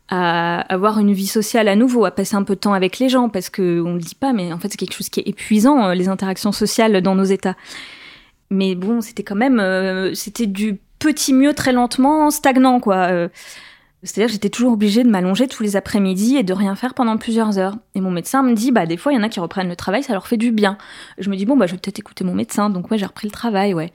à 0.09 0.61
avoir 0.73 0.99
une 0.99 1.13
vie 1.13 1.27
sociale 1.27 1.69
à 1.69 1.77
nouveau, 1.77 2.05
à 2.05 2.11
passer 2.11 2.35
un 2.35 2.43
peu 2.43 2.55
de 2.55 2.61
temps 2.61 2.73
avec 2.73 2.99
les 2.99 3.09
gens, 3.09 3.29
parce 3.29 3.51
que 3.51 3.81
on 3.81 3.95
le 3.95 4.01
dit 4.01 4.15
pas, 4.15 4.33
mais 4.33 4.53
en 4.53 4.59
fait 4.59 4.69
c'est 4.69 4.77
quelque 4.77 4.95
chose 4.95 5.09
qui 5.09 5.21
est 5.21 5.29
épuisant, 5.29 5.89
euh, 5.89 5.95
les 5.95 6.09
interactions 6.09 6.53
sociales 6.53 7.01
dans 7.03 7.15
nos 7.15 7.25
états. 7.25 7.57
Mais 8.51 8.75
bon, 8.75 9.01
c'était 9.01 9.23
quand 9.23 9.37
même, 9.37 9.61
euh, 9.61 10.15
c'était 10.15 10.47
du 10.47 10.81
petit 11.01 11.33
mieux 11.33 11.55
très 11.55 11.73
lentement, 11.73 12.31
stagnant 12.31 12.79
quoi. 12.79 13.11
Euh, 13.11 13.29
c'est-à-dire 14.03 14.29
que 14.29 14.33
j'étais 14.33 14.49
toujours 14.49 14.73
obligée 14.73 15.03
de 15.03 15.11
m'allonger 15.11 15.49
tous 15.49 15.63
les 15.63 15.77
après-midi 15.77 16.37
et 16.37 16.43
de 16.43 16.53
rien 16.55 16.75
faire 16.77 16.95
pendant 16.95 17.17
plusieurs 17.17 17.59
heures. 17.59 17.77
Et 17.95 18.01
mon 18.01 18.11
médecin 18.11 18.43
me 18.43 18.55
dit, 18.55 18.71
bah 18.71 18.87
des 18.87 18.97
fois 18.97 19.13
il 19.13 19.17
y 19.17 19.19
en 19.19 19.25
a 19.25 19.29
qui 19.29 19.41
reprennent 19.41 19.69
le 19.69 19.77
travail, 19.77 20.05
ça 20.05 20.13
leur 20.13 20.29
fait 20.29 20.37
du 20.37 20.53
bien. 20.53 20.79
Je 21.19 21.29
me 21.29 21.37
dis 21.37 21.45
bon 21.45 21.57
bah 21.57 21.67
je 21.67 21.73
vais 21.73 21.79
peut-être 21.79 21.99
écouter 21.99 22.23
mon 22.23 22.35
médecin, 22.35 22.71
donc 22.71 22.91
ouais 22.91 22.99
j'ai 22.99 23.07
repris 23.07 23.27
le 23.27 23.33
travail, 23.33 23.75
ouais. 23.75 23.93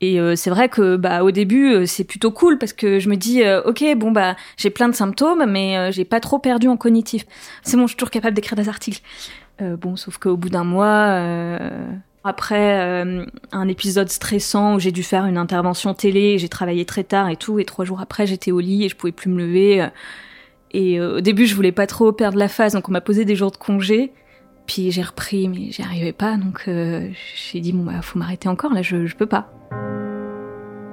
Et 0.00 0.20
euh, 0.20 0.34
c'est 0.34 0.50
vrai 0.50 0.68
que 0.68 0.96
bah 0.96 1.22
au 1.22 1.30
début 1.30 1.72
euh, 1.72 1.86
c'est 1.86 2.04
plutôt 2.04 2.30
cool 2.30 2.58
parce 2.58 2.72
que 2.72 2.98
je 2.98 3.08
me 3.08 3.16
dis 3.16 3.42
ok 3.64 3.84
bon 3.96 4.10
bah 4.10 4.34
j'ai 4.56 4.70
plein 4.70 4.88
de 4.88 4.94
symptômes 4.94 5.44
mais 5.46 5.92
j'ai 5.92 6.04
pas 6.04 6.20
trop 6.20 6.38
perdu 6.38 6.68
en 6.68 6.76
cognitif. 6.76 7.26
C'est 7.62 7.76
bon 7.76 7.82
je 7.82 7.88
suis 7.88 7.96
toujours 7.96 8.10
capable 8.10 8.34
d'écrire 8.34 8.56
des 8.56 8.68
articles. 8.68 9.02
bon 9.60 9.96
sauf 9.96 10.18
qu'au 10.18 10.36
bout 10.36 10.50
d'un 10.50 10.64
mois 10.64 11.58
après 12.24 12.80
euh, 12.80 13.26
un 13.52 13.68
épisode 13.68 14.08
stressant 14.08 14.74
où 14.74 14.78
j'ai 14.80 14.92
dû 14.92 15.02
faire 15.02 15.26
une 15.26 15.36
intervention 15.36 15.92
télé, 15.92 16.38
j'ai 16.38 16.48
travaillé 16.48 16.86
très 16.86 17.04
tard 17.04 17.28
et 17.28 17.36
tout, 17.36 17.58
et 17.58 17.66
trois 17.66 17.84
jours 17.84 18.00
après 18.00 18.26
j'étais 18.26 18.50
au 18.50 18.60
lit 18.60 18.84
et 18.84 18.88
je 18.88 18.96
pouvais 18.96 19.12
plus 19.12 19.30
me 19.30 19.38
lever. 19.38 19.86
Et 20.72 20.98
euh, 20.98 21.18
au 21.18 21.20
début 21.20 21.46
je 21.46 21.54
voulais 21.54 21.72
pas 21.72 21.86
trop 21.86 22.10
perdre 22.12 22.38
la 22.38 22.48
phase, 22.48 22.72
donc 22.72 22.88
on 22.88 22.92
m'a 22.92 23.02
posé 23.02 23.26
des 23.26 23.36
jours 23.36 23.50
de 23.50 23.58
congé. 23.58 24.12
Puis 24.66 24.90
j'ai 24.90 25.02
repris, 25.02 25.48
mais 25.48 25.70
j'y 25.70 25.82
arrivais 25.82 26.14
pas, 26.14 26.38
donc 26.38 26.64
euh, 26.66 27.10
j'ai 27.52 27.60
dit 27.60 27.72
bon 27.72 27.84
bah 27.84 28.00
faut 28.00 28.18
m'arrêter 28.18 28.48
encore, 28.48 28.72
là 28.72 28.80
je, 28.80 29.06
je 29.06 29.14
peux 29.14 29.26
pas. 29.26 29.52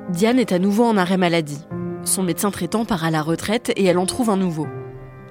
Diane 0.09 0.37
est 0.37 0.51
à 0.51 0.59
nouveau 0.59 0.83
en 0.83 0.97
arrêt 0.97 1.17
maladie. 1.17 1.61
Son 2.03 2.23
médecin 2.23 2.51
traitant 2.51 2.83
part 2.83 3.05
à 3.05 3.11
la 3.11 3.21
retraite 3.21 3.71
et 3.77 3.85
elle 3.85 3.97
en 3.97 4.05
trouve 4.05 4.29
un 4.29 4.37
nouveau. 4.37 4.67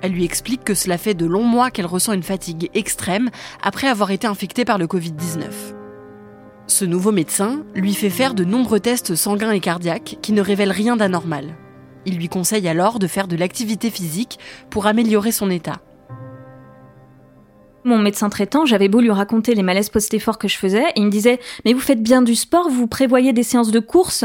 Elle 0.00 0.12
lui 0.12 0.24
explique 0.24 0.64
que 0.64 0.72
cela 0.72 0.96
fait 0.96 1.12
de 1.12 1.26
longs 1.26 1.44
mois 1.44 1.70
qu'elle 1.70 1.84
ressent 1.84 2.14
une 2.14 2.22
fatigue 2.22 2.70
extrême 2.72 3.28
après 3.62 3.88
avoir 3.88 4.10
été 4.10 4.26
infectée 4.26 4.64
par 4.64 4.78
le 4.78 4.86
Covid-19. 4.86 5.79
Ce 6.80 6.86
nouveau 6.86 7.12
médecin 7.12 7.62
lui 7.74 7.92
fait 7.92 8.08
faire 8.08 8.32
de 8.32 8.42
nombreux 8.42 8.80
tests 8.80 9.14
sanguins 9.14 9.50
et 9.50 9.60
cardiaques 9.60 10.16
qui 10.22 10.32
ne 10.32 10.40
révèlent 10.40 10.72
rien 10.72 10.96
d'anormal. 10.96 11.54
Il 12.06 12.16
lui 12.16 12.30
conseille 12.30 12.66
alors 12.68 12.98
de 12.98 13.06
faire 13.06 13.28
de 13.28 13.36
l'activité 13.36 13.90
physique 13.90 14.38
pour 14.70 14.86
améliorer 14.86 15.30
son 15.30 15.50
état. 15.50 15.82
Mon 17.84 17.98
médecin 17.98 18.30
traitant, 18.30 18.64
j'avais 18.64 18.88
beau 18.88 19.02
lui 19.02 19.10
raconter 19.10 19.54
les 19.54 19.62
malaises 19.62 19.90
post-effort 19.90 20.38
que 20.38 20.48
je 20.48 20.56
faisais, 20.56 20.84
et 20.96 21.00
il 21.00 21.04
me 21.04 21.10
disait 21.10 21.38
Mais 21.66 21.74
vous 21.74 21.80
faites 21.80 22.02
bien 22.02 22.22
du 22.22 22.34
sport, 22.34 22.70
vous 22.70 22.86
prévoyez 22.86 23.34
des 23.34 23.42
séances 23.42 23.72
de 23.72 23.80
course? 23.80 24.24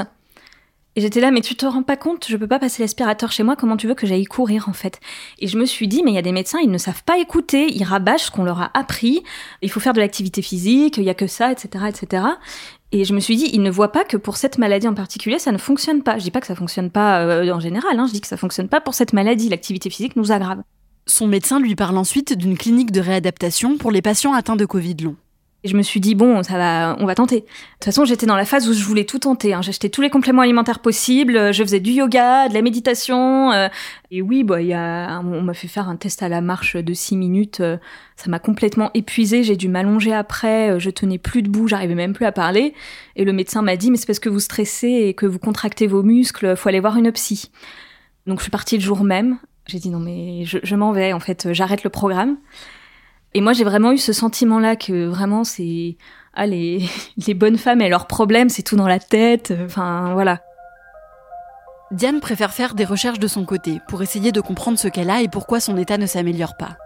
Et 0.96 1.02
j'étais 1.02 1.20
là, 1.20 1.30
mais 1.30 1.42
tu 1.42 1.56
te 1.56 1.66
rends 1.66 1.84
pas 1.84 1.98
compte, 1.98 2.26
je 2.30 2.38
peux 2.38 2.48
pas 2.48 2.60
passer 2.60 2.82
l'aspirateur 2.82 3.32
chez 3.32 3.44
moi, 3.44 3.58
comment 3.58 3.76
tu 3.76 3.86
veux 3.86 3.96
que 3.96 4.08
j'aille 4.08 4.24
courir 4.24 4.70
en 4.70 4.74
fait? 4.74 5.02
Et 5.40 5.48
je 5.48 5.58
me 5.58 5.66
suis 5.66 5.90
dit, 5.90 6.02
mais 6.04 6.12
il 6.12 6.16
y 6.16 6.20
a 6.20 6.22
des 6.22 6.32
médecins, 6.32 6.60
ils 6.64 6.72
ne 6.72 6.78
savent 6.78 7.04
pas 7.04 7.18
écouter, 7.18 7.68
ils 7.70 7.84
rabâchent 7.84 8.26
ce 8.26 8.32
qu'on 8.32 8.46
leur 8.46 8.62
a 8.62 8.72
appris, 8.74 9.22
il 9.62 9.70
faut 9.70 9.82
faire 9.82 9.92
de 9.92 10.00
l'activité 10.00 10.42
physique, 10.42 10.98
il 10.98 11.04
y 11.04 11.10
a 11.10 11.14
que 11.14 11.28
ça, 11.28 11.52
etc., 11.52 11.86
etc. 11.90 12.24
Et 12.94 13.04
je 13.04 13.14
me 13.14 13.20
suis 13.20 13.36
dit, 13.36 13.50
ils 13.52 13.62
ne 13.62 13.70
voient 13.70 13.92
pas 13.92 14.06
que 14.06 14.16
pour 14.16 14.38
cette 14.38 14.58
maladie 14.58 14.88
en 14.88 14.94
particulier, 14.94 15.38
ça 15.38 15.52
ne 15.52 15.58
fonctionne 15.58 16.02
pas. 16.02 16.18
Je 16.18 16.24
dis 16.24 16.32
pas 16.32 16.40
que 16.40 16.48
ça 16.48 16.56
fonctionne 16.56 16.90
pas 16.90 17.20
euh, 17.26 17.52
en 17.52 17.60
général, 17.60 18.00
hein, 18.00 18.06
je 18.08 18.14
dis 18.14 18.22
que 18.22 18.28
ça 18.28 18.38
fonctionne 18.38 18.70
pas 18.70 18.80
pour 18.80 18.94
cette 18.94 19.12
maladie, 19.12 19.50
l'activité 19.50 19.90
physique 19.90 20.16
nous 20.16 20.32
aggrave. 20.32 20.62
Son 21.08 21.28
médecin 21.28 21.60
lui 21.60 21.76
parle 21.76 21.98
ensuite 21.98 22.38
d'une 22.38 22.58
clinique 22.58 22.92
de 22.92 23.02
réadaptation 23.02 23.78
pour 23.78 23.92
les 23.92 24.02
patients 24.02 24.34
atteints 24.34 24.56
de 24.56 24.66
Covid 24.66 24.96
long. 25.02 25.18
Et 25.66 25.68
je 25.68 25.76
me 25.76 25.82
suis 25.82 26.00
dit, 26.00 26.14
bon, 26.14 26.44
ça 26.44 26.60
va, 26.60 26.96
on 27.00 27.08
va 27.08 27.16
tenter. 27.16 27.38
De 27.38 27.42
toute 27.42 27.86
façon, 27.86 28.06
j'étais 28.06 28.28
dans 28.28 28.36
la 28.36 28.46
phase 28.46 28.70
où 28.70 28.74
je 28.74 28.84
voulais 28.84 29.04
tout 29.04 29.18
tenter. 29.18 29.56
Hein. 29.56 29.64
J'achetais 29.64 29.90
tous 29.90 30.02
les 30.02 30.12
compléments 30.12 30.44
alimentaires 30.44 30.78
possibles, 30.78 31.52
je 31.52 31.64
faisais 31.64 31.80
du 31.80 31.90
yoga, 31.90 32.48
de 32.50 32.54
la 32.54 32.62
méditation. 32.62 33.52
Euh. 33.52 33.68
et 34.12 34.22
oui, 34.22 34.44
bah, 34.44 34.62
y 34.62 34.74
a, 34.74 35.20
on 35.22 35.42
m'a 35.42 35.56
fait 35.56 35.68
faire 35.68 35.90
un 35.90 35.96
test 35.96 36.22
à 36.22 36.30
la 36.30 36.40
marche 36.40 36.76
de 36.76 36.94
6 36.94 37.18
minutes. 37.18 37.62
Euh. 37.62 37.78
ça 38.16 38.30
m'a 38.30 38.38
complètement 38.38 38.92
épuisée. 38.94 39.42
J'ai 39.42 39.56
dû 39.56 39.68
m'allonger 39.68 40.14
après. 40.14 40.70
Euh, 40.70 40.78
je 40.78 40.92
tenais 40.92 41.18
plus 41.18 41.42
debout, 41.42 41.68
j'arrivais 41.68 41.96
même 41.96 42.14
plus 42.14 42.26
à 42.26 42.32
parler. 42.32 42.76
Et 43.16 43.26
le 43.26 43.34
médecin 43.34 43.64
m'a 43.64 43.76
dit, 43.76 43.90
mais 43.90 43.98
c'est 43.98 44.06
parce 44.06 44.20
que 44.20 44.30
vous 44.30 44.42
stressez 44.42 44.88
et 44.88 45.16
que 45.16 45.26
vous 45.26 45.40
contractez 45.40 45.88
vos 45.88 46.04
muscles, 46.04 46.56
faut 46.56 46.70
aller 46.70 46.80
voir 46.80 46.96
une 46.96 47.12
psy. 47.12 47.50
Donc 48.28 48.38
je 48.38 48.44
suis 48.44 48.52
partie 48.52 48.78
le 48.78 48.84
jour 48.84 49.04
même. 49.04 49.40
J'ai 49.66 49.80
dit, 49.80 49.90
non, 49.90 49.98
mais 50.00 50.46
je 50.46 50.76
m'en 50.76 50.92
vais, 50.92 51.12
en 51.12 51.20
fait, 51.20 51.52
j'arrête 51.54 51.84
le 51.84 51.90
programme. 51.90 52.38
Et 53.36 53.42
moi, 53.42 53.52
j'ai 53.52 53.66
vraiment 53.66 53.92
eu 53.92 53.98
ce 53.98 54.14
sentiment-là 54.14 54.78
que 54.78 55.08
vraiment, 55.08 55.44
c'est 55.44 55.98
ah, 56.34 56.46
les, 56.46 56.88
les 57.28 57.34
bonnes 57.34 57.58
femmes 57.58 57.82
et 57.82 57.90
leurs 57.90 58.08
problèmes, 58.08 58.48
c'est 58.48 58.64
tout 58.64 58.78
dans 58.78 58.88
la 58.88 58.98
tête. 58.98 59.54
Enfin, 59.66 60.14
voilà. 60.14 60.40
Diane 61.92 62.22
préfère 62.22 62.54
faire 62.54 62.76
des 62.76 62.86
recherches 62.86 63.20
de 63.20 63.28
son 63.28 63.44
côté 63.44 63.82
pour 63.90 64.02
essayer 64.02 64.32
de 64.32 64.40
comprendre 64.40 64.80
ce 64.80 64.88
qu'elle 64.88 65.10
a 65.10 65.22
et 65.22 65.28
pourquoi 65.28 65.60
son 65.60 65.76
état 65.76 65.98
ne 65.98 66.06
s'améliore 66.06 66.56
pas. 66.56 66.78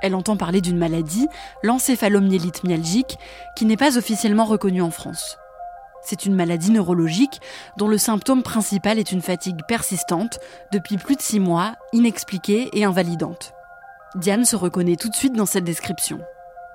Elle 0.00 0.14
entend 0.14 0.38
parler 0.38 0.62
d'une 0.62 0.78
maladie, 0.78 1.28
l'encéphalomyélite 1.62 2.64
myalgique, 2.64 3.18
qui 3.54 3.66
n'est 3.66 3.76
pas 3.76 3.98
officiellement 3.98 4.46
reconnue 4.46 4.82
en 4.82 4.90
France. 4.90 5.36
C'est 6.02 6.24
une 6.24 6.34
maladie 6.34 6.70
neurologique 6.70 7.38
dont 7.76 7.86
le 7.86 7.98
symptôme 7.98 8.42
principal 8.42 8.98
est 8.98 9.12
une 9.12 9.22
fatigue 9.22 9.60
persistante 9.68 10.40
depuis 10.72 10.96
plus 10.96 11.16
de 11.16 11.22
six 11.22 11.38
mois, 11.38 11.74
inexpliquée 11.92 12.70
et 12.72 12.84
invalidante. 12.84 13.52
Diane 14.14 14.44
se 14.44 14.56
reconnaît 14.56 14.96
tout 14.96 15.08
de 15.08 15.14
suite 15.14 15.32
dans 15.32 15.46
cette 15.46 15.64
description. 15.64 16.20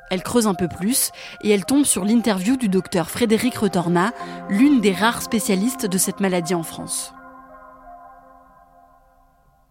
Elle 0.10 0.24
creuse 0.24 0.48
un 0.48 0.56
peu 0.56 0.67
plus 0.67 1.12
et 1.44 1.51
elle 1.51 1.65
tombe 1.65 1.86
sur 1.86 2.03
l'interview 2.03 2.58
du 2.58 2.67
docteur 2.67 3.10
Frédéric 3.10 3.56
Retorna, 3.56 4.12
l'une 4.50 4.82
des 4.82 4.91
rares 4.91 5.22
spécialistes 5.22 5.86
de 5.86 5.98
cette 5.98 6.20
maladie 6.20 6.56
en 6.56 6.63
France. 6.63 7.13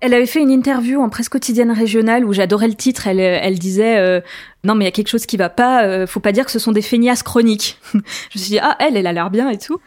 Elle 0.00 0.14
avait 0.14 0.26
fait 0.26 0.40
une 0.40 0.50
interview 0.50 1.00
en 1.00 1.08
presse 1.08 1.28
quotidienne 1.28 1.72
régionale 1.72 2.24
où 2.24 2.32
j'adorais 2.32 2.68
le 2.68 2.74
titre. 2.74 3.08
Elle, 3.08 3.58
disait 3.58 3.96
euh, 3.96 4.20
non 4.62 4.74
mais 4.74 4.84
il 4.84 4.88
y 4.88 4.88
a 4.88 4.92
quelque 4.92 5.08
chose 5.08 5.26
qui 5.26 5.38
va 5.38 5.48
pas. 5.48 5.84
Euh, 5.84 6.06
faut 6.06 6.20
pas 6.20 6.32
dire 6.32 6.44
que 6.44 6.52
ce 6.52 6.58
sont 6.58 6.72
des 6.72 6.82
feignasses 6.82 7.22
chroniques. 7.22 7.80
je 7.92 7.98
me 7.98 8.02
suis 8.38 8.50
dit 8.50 8.58
ah 8.60 8.76
elle 8.78 8.96
elle 8.96 9.06
a 9.06 9.12
l'air 9.12 9.30
bien 9.30 9.48
et 9.48 9.58
tout. 9.58 9.80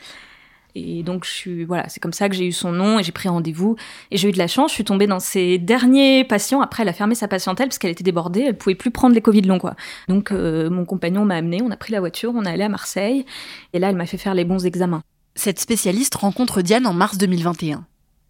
Et 0.75 1.03
donc, 1.03 1.25
je 1.25 1.31
suis, 1.31 1.63
voilà, 1.65 1.89
c'est 1.89 1.99
comme 1.99 2.13
ça 2.13 2.29
que 2.29 2.35
j'ai 2.35 2.45
eu 2.45 2.51
son 2.51 2.71
nom 2.71 2.99
et 2.99 3.03
j'ai 3.03 3.11
pris 3.11 3.27
rendez-vous. 3.27 3.75
Et 4.11 4.17
j'ai 4.17 4.29
eu 4.29 4.31
de 4.31 4.38
la 4.38 4.47
chance, 4.47 4.71
je 4.71 4.75
suis 4.75 4.83
tombée 4.83 5.07
dans 5.07 5.19
ses 5.19 5.57
derniers 5.57 6.23
patients. 6.23 6.61
Après, 6.61 6.83
elle 6.83 6.89
a 6.89 6.93
fermé 6.93 7.15
sa 7.15 7.27
patientèle 7.27 7.69
parce 7.69 7.79
qu'elle 7.79 7.91
était 7.91 8.03
débordée, 8.03 8.41
elle 8.41 8.57
pouvait 8.57 8.75
plus 8.75 8.91
prendre 8.91 9.15
les 9.15 9.21
Covid 9.21 9.41
longs, 9.41 9.59
quoi. 9.59 9.75
Donc, 10.07 10.31
euh, 10.31 10.69
mon 10.69 10.85
compagnon 10.85 11.25
m'a 11.25 11.35
amené, 11.35 11.61
on 11.63 11.71
a 11.71 11.77
pris 11.77 11.91
la 11.91 11.99
voiture, 11.99 12.33
on 12.35 12.43
est 12.43 12.49
allé 12.49 12.63
à 12.63 12.69
Marseille. 12.69 13.25
Et 13.73 13.79
là, 13.79 13.89
elle 13.89 13.95
m'a 13.95 14.05
fait 14.05 14.17
faire 14.17 14.35
les 14.35 14.45
bons 14.45 14.65
examens. 14.65 15.01
Cette 15.35 15.59
spécialiste 15.59 16.15
rencontre 16.15 16.61
Diane 16.61 16.85
en 16.85 16.93
mars 16.93 17.17
2021. 17.17 17.85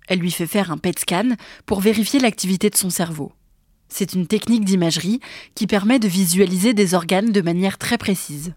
Elle 0.07 0.19
lui 0.19 0.31
fait 0.31 0.47
faire 0.47 0.71
un 0.71 0.77
PET 0.77 0.99
scan 0.99 1.29
pour 1.65 1.81
vérifier 1.81 2.19
l'activité 2.19 2.69
de 2.69 2.75
son 2.75 2.89
cerveau. 2.89 3.31
C'est 3.89 4.13
une 4.13 4.27
technique 4.27 4.65
d'imagerie 4.65 5.19
qui 5.55 5.67
permet 5.67 5.99
de 5.99 6.07
visualiser 6.07 6.73
des 6.73 6.93
organes 6.93 7.31
de 7.31 7.41
manière 7.41 7.77
très 7.77 7.97
précise. 7.97 8.53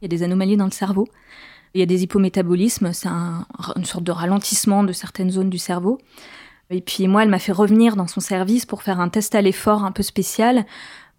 Il 0.00 0.04
y 0.04 0.06
a 0.06 0.08
des 0.08 0.22
anomalies 0.22 0.56
dans 0.56 0.66
le 0.66 0.70
cerveau. 0.70 1.08
Il 1.76 1.80
y 1.80 1.82
a 1.82 1.86
des 1.86 2.04
hypométabolismes, 2.04 2.94
c'est 2.94 3.10
une 3.10 3.84
sorte 3.84 4.02
de 4.02 4.10
ralentissement 4.10 4.82
de 4.82 4.94
certaines 4.94 5.30
zones 5.30 5.50
du 5.50 5.58
cerveau. 5.58 5.98
Et 6.70 6.80
puis 6.80 7.06
moi, 7.06 7.22
elle 7.22 7.28
m'a 7.28 7.38
fait 7.38 7.52
revenir 7.52 7.96
dans 7.96 8.06
son 8.06 8.20
service 8.20 8.64
pour 8.64 8.82
faire 8.82 8.98
un 8.98 9.10
test 9.10 9.34
à 9.34 9.42
l'effort 9.42 9.84
un 9.84 9.92
peu 9.92 10.02
spécial, 10.02 10.64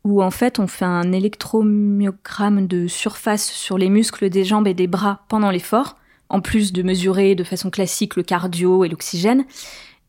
où 0.04 0.24
en 0.24 0.32
fait 0.32 0.58
on 0.58 0.66
fait 0.66 0.84
un 0.84 1.12
électromyogramme 1.12 2.66
de 2.66 2.88
surface 2.88 3.52
sur 3.52 3.78
les 3.78 3.90
muscles 3.90 4.32
des 4.32 4.44
jambes 4.44 4.66
et 4.66 4.74
des 4.74 4.88
bras 4.88 5.26
pendant 5.30 5.52
l'effort, 5.52 5.96
en 6.30 6.42
plus 6.42 6.74
de 6.74 6.82
mesurer 6.82 7.36
de 7.36 7.44
façon 7.44 7.70
classique 7.70 8.16
le 8.16 8.24
cardio 8.24 8.84
et 8.84 8.90
l'oxygène. 8.90 9.46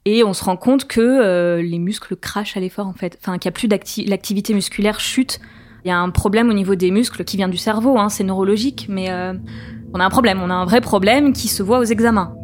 Et 0.07 0.25
on 0.25 0.33
se 0.33 0.43
rend 0.43 0.57
compte 0.57 0.87
que 0.87 1.03
euh, 1.03 1.61
les 1.61 1.79
muscles 1.79 2.17
crachent 2.17 2.57
à 2.57 2.61
l'effort 2.61 2.87
en 2.87 2.95
fait, 2.95 3.19
enfin 3.21 3.37
qu'il 3.37 3.51
n'y 3.51 3.53
a 3.53 3.59
plus 3.59 3.69
d'activité, 3.69 4.55
musculaire 4.55 4.99
chute. 4.99 5.41
Il 5.85 5.89
y 5.89 5.91
a 5.91 5.99
un 5.99 6.09
problème 6.09 6.49
au 6.49 6.55
niveau 6.55 6.75
des 6.75 6.91
muscles 6.91 7.23
qui 7.25 7.37
vient 7.37 7.49
du 7.49 7.59
cerveau, 7.59 7.99
hein, 7.99 8.09
c'est 8.09 8.25
neurologique, 8.25 8.87
mais 8.89 9.11
euh, 9.11 9.35
on 9.95 10.01
a 10.01 10.05
un 10.05 10.11
problème, 10.11 10.41
on 10.43 10.51
a 10.51 10.55
un 10.55 10.65
vrai 10.65 10.81
problème 10.81 11.33
qui 11.33 11.49
se 11.49 11.63
voit 11.63 11.79
aux 11.79 11.85
examens. 11.85 12.35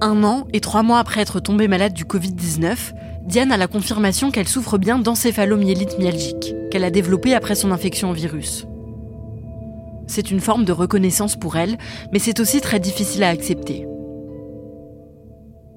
Un 0.00 0.24
an 0.24 0.46
et 0.52 0.60
trois 0.60 0.82
mois 0.82 0.98
après 0.98 1.20
être 1.20 1.40
tombée 1.40 1.68
malade 1.68 1.92
du 1.92 2.04
Covid-19, 2.04 2.92
Diane 3.24 3.52
a 3.52 3.56
la 3.56 3.68
confirmation 3.68 4.30
qu'elle 4.30 4.48
souffre 4.48 4.76
bien 4.76 4.98
d'encéphalomyélite 4.98 5.98
myalgique, 5.98 6.54
qu'elle 6.70 6.84
a 6.84 6.90
développée 6.90 7.34
après 7.34 7.54
son 7.54 7.70
infection 7.70 8.10
au 8.10 8.12
virus. 8.12 8.66
C'est 10.06 10.30
une 10.30 10.40
forme 10.40 10.64
de 10.64 10.72
reconnaissance 10.72 11.36
pour 11.36 11.56
elle, 11.56 11.78
mais 12.12 12.18
c'est 12.18 12.40
aussi 12.40 12.60
très 12.60 12.80
difficile 12.80 13.22
à 13.22 13.30
accepter. 13.30 13.86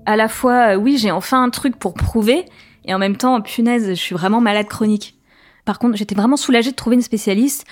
À 0.06 0.18
la 0.18 0.27
fois, 0.27 0.74
euh, 0.74 0.75
oui, 0.75 0.98
j'ai 0.98 1.12
enfin 1.12 1.42
un 1.42 1.50
truc 1.50 1.77
pour 1.77 1.94
prouver, 1.94 2.44
et 2.84 2.94
en 2.94 3.00
même 3.00 3.16
temps, 3.16 3.39
punaise, 3.42 3.89
je 3.89 3.94
suis 3.94 4.16
vraiment 4.16 4.42
malade 4.42 4.68
chronique. 4.68 5.18
Par 5.63 5.80
contre, 5.80 5.98
j'étais 5.98 6.16
vraiment 6.16 6.38
soulagée 6.38 6.72
de 6.72 6.75
trouver 6.75 6.96
une 6.96 7.01
spécialiste 7.01 7.66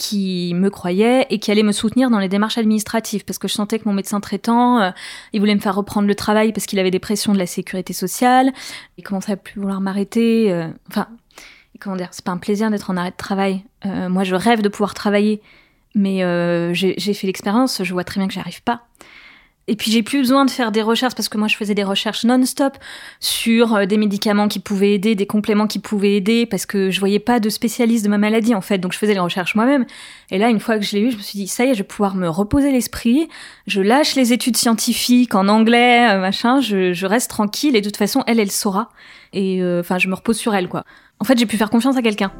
qui 0.00 0.54
me 0.54 0.70
croyait 0.70 1.26
et 1.28 1.38
qui 1.38 1.50
allait 1.50 1.62
me 1.62 1.72
soutenir 1.72 2.08
dans 2.08 2.18
les 2.18 2.30
démarches 2.30 2.56
administratives 2.56 3.22
parce 3.26 3.38
que 3.38 3.48
je 3.48 3.52
sentais 3.52 3.78
que 3.78 3.84
mon 3.84 3.92
médecin 3.92 4.18
traitant, 4.18 4.80
euh, 4.80 4.90
il 5.34 5.40
voulait 5.40 5.54
me 5.54 5.60
faire 5.60 5.74
reprendre 5.74 6.08
le 6.08 6.14
travail 6.14 6.54
parce 6.54 6.64
qu'il 6.64 6.78
avait 6.78 6.90
des 6.90 6.98
pressions 6.98 7.34
de 7.34 7.38
la 7.38 7.44
sécurité 7.44 7.92
sociale, 7.92 8.50
il 8.96 9.04
commençait 9.04 9.32
à 9.32 9.36
plus 9.36 9.60
vouloir 9.60 9.82
m'arrêter. 9.82 10.50
Euh, 10.50 10.68
enfin, 10.88 11.06
comment 11.80 11.96
dire, 11.96 12.08
c'est 12.12 12.24
pas 12.24 12.32
un 12.32 12.38
plaisir 12.38 12.70
d'être 12.70 12.88
en 12.88 12.96
arrêt 12.96 13.10
de 13.10 13.16
travail. 13.16 13.62
Euh, 13.84 14.08
moi, 14.08 14.24
je 14.24 14.34
rêve 14.34 14.62
de 14.62 14.70
pouvoir 14.70 14.94
travailler, 14.94 15.42
mais 15.94 16.20
j'ai 16.72 17.14
fait 17.14 17.26
l'expérience, 17.26 17.84
je 17.84 17.92
vois 17.92 18.04
très 18.04 18.20
bien 18.20 18.26
que 18.26 18.32
j'y 18.32 18.40
arrive 18.40 18.62
pas. 18.62 18.86
Et 19.70 19.76
puis 19.76 19.92
j'ai 19.92 20.02
plus 20.02 20.18
besoin 20.18 20.44
de 20.44 20.50
faire 20.50 20.72
des 20.72 20.82
recherches 20.82 21.14
parce 21.14 21.28
que 21.28 21.38
moi 21.38 21.46
je 21.46 21.56
faisais 21.56 21.74
des 21.74 21.84
recherches 21.84 22.24
non-stop 22.24 22.76
sur 23.20 23.76
euh, 23.76 23.86
des 23.86 23.98
médicaments 23.98 24.48
qui 24.48 24.58
pouvaient 24.58 24.94
aider, 24.94 25.14
des 25.14 25.28
compléments 25.28 25.68
qui 25.68 25.78
pouvaient 25.78 26.16
aider 26.16 26.44
parce 26.44 26.66
que 26.66 26.90
je 26.90 26.98
voyais 26.98 27.20
pas 27.20 27.38
de 27.38 27.48
spécialiste 27.48 28.04
de 28.04 28.10
ma 28.10 28.18
maladie 28.18 28.52
en 28.56 28.62
fait. 28.62 28.78
Donc 28.78 28.92
je 28.92 28.98
faisais 28.98 29.14
les 29.14 29.20
recherches 29.20 29.54
moi-même. 29.54 29.86
Et 30.32 30.38
là 30.38 30.50
une 30.50 30.58
fois 30.58 30.76
que 30.76 30.84
je 30.84 30.96
l'ai 30.96 31.02
eu, 31.02 31.12
je 31.12 31.16
me 31.16 31.22
suis 31.22 31.38
dit 31.38 31.46
ça 31.46 31.64
y 31.64 31.68
est, 31.68 31.74
je 31.74 31.78
vais 31.78 31.84
pouvoir 31.84 32.16
me 32.16 32.28
reposer 32.28 32.72
l'esprit. 32.72 33.28
Je 33.68 33.80
lâche 33.80 34.16
les 34.16 34.32
études 34.32 34.56
scientifiques 34.56 35.36
en 35.36 35.46
anglais, 35.46 36.10
euh, 36.10 36.20
machin. 36.20 36.60
Je, 36.60 37.06
reste 37.06 37.30
tranquille 37.30 37.76
et 37.76 37.80
de 37.80 37.88
toute 37.88 37.96
façon 37.96 38.24
elle, 38.26 38.40
elle 38.40 38.50
saura. 38.50 38.88
Et 39.32 39.62
euh, 39.62 39.78
enfin 39.78 39.98
je 39.98 40.08
me 40.08 40.16
repose 40.16 40.36
sur 40.36 40.52
elle 40.52 40.68
quoi. 40.68 40.84
En 41.20 41.24
fait 41.24 41.38
j'ai 41.38 41.46
pu 41.46 41.56
faire 41.56 41.70
confiance 41.70 41.96
à 41.96 42.02
quelqu'un. 42.02 42.32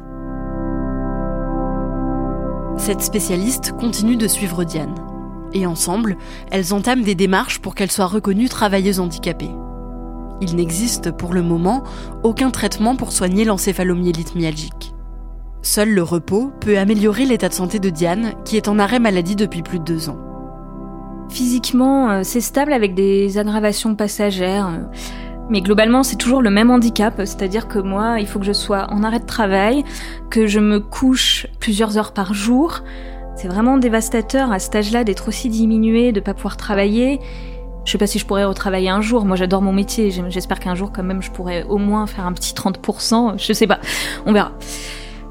Cette 2.75 3.01
spécialiste 3.01 3.71
continue 3.77 4.17
de 4.17 4.27
suivre 4.27 4.65
Diane 4.65 5.10
et 5.53 5.65
ensemble, 5.65 6.17
elles 6.51 6.73
entament 6.73 7.03
des 7.03 7.15
démarches 7.15 7.59
pour 7.59 7.75
qu'elle 7.75 7.91
soit 7.91 8.05
reconnue 8.05 8.49
travailleuse 8.49 8.99
handicapée. 8.99 9.51
Il 10.41 10.55
n'existe 10.55 11.11
pour 11.11 11.33
le 11.33 11.43
moment 11.43 11.83
aucun 12.23 12.49
traitement 12.49 12.95
pour 12.95 13.11
soigner 13.11 13.45
l'encéphalomyélite 13.45 14.35
myalgique. 14.35 14.93
Seul 15.61 15.93
le 15.93 16.01
repos 16.01 16.51
peut 16.59 16.79
améliorer 16.79 17.25
l'état 17.25 17.47
de 17.47 17.53
santé 17.53 17.79
de 17.79 17.91
Diane, 17.91 18.33
qui 18.45 18.57
est 18.57 18.67
en 18.67 18.79
arrêt 18.79 18.99
maladie 18.99 19.35
depuis 19.35 19.61
plus 19.61 19.77
de 19.77 19.83
deux 19.83 20.09
ans. 20.09 20.17
Physiquement, 21.29 22.09
euh, 22.09 22.21
c'est 22.23 22.41
stable 22.41 22.73
avec 22.73 22.95
des 22.95 23.37
aggravations 23.37 23.95
passagères. 23.95 24.67
Euh, 24.67 24.97
mais 25.49 25.61
globalement, 25.61 26.01
c'est 26.01 26.15
toujours 26.15 26.41
le 26.41 26.49
même 26.49 26.71
handicap, 26.71 27.13
c'est-à-dire 27.17 27.67
que 27.67 27.77
moi, 27.77 28.19
il 28.19 28.27
faut 28.27 28.39
que 28.39 28.45
je 28.45 28.53
sois 28.53 28.87
en 28.91 29.03
arrêt 29.03 29.19
de 29.19 29.25
travail, 29.25 29.83
que 30.29 30.47
je 30.47 30.59
me 30.59 30.79
couche 30.79 31.45
plusieurs 31.59 31.97
heures 31.97 32.13
par 32.13 32.33
jour, 32.33 32.81
c'est 33.41 33.47
vraiment 33.47 33.77
dévastateur 33.77 34.51
à 34.51 34.59
cet 34.59 34.75
âge-là 34.75 35.03
d'être 35.03 35.27
aussi 35.27 35.49
diminué, 35.49 36.11
de 36.11 36.19
pas 36.19 36.35
pouvoir 36.35 36.57
travailler. 36.57 37.19
Je 37.85 37.91
sais 37.91 37.97
pas 37.97 38.05
si 38.05 38.19
je 38.19 38.25
pourrais 38.27 38.45
retravailler 38.45 38.89
un 38.89 39.01
jour. 39.01 39.25
Moi, 39.25 39.35
j'adore 39.35 39.63
mon 39.63 39.73
métier. 39.73 40.11
J'espère 40.29 40.59
qu'un 40.59 40.75
jour, 40.75 40.91
quand 40.93 41.01
même, 41.01 41.23
je 41.23 41.31
pourrais 41.31 41.63
au 41.63 41.79
moins 41.79 42.05
faire 42.05 42.27
un 42.27 42.33
petit 42.33 42.53
30%. 42.53 43.43
Je 43.43 43.53
sais 43.53 43.65
pas. 43.65 43.79
On 44.27 44.31
verra. 44.33 44.51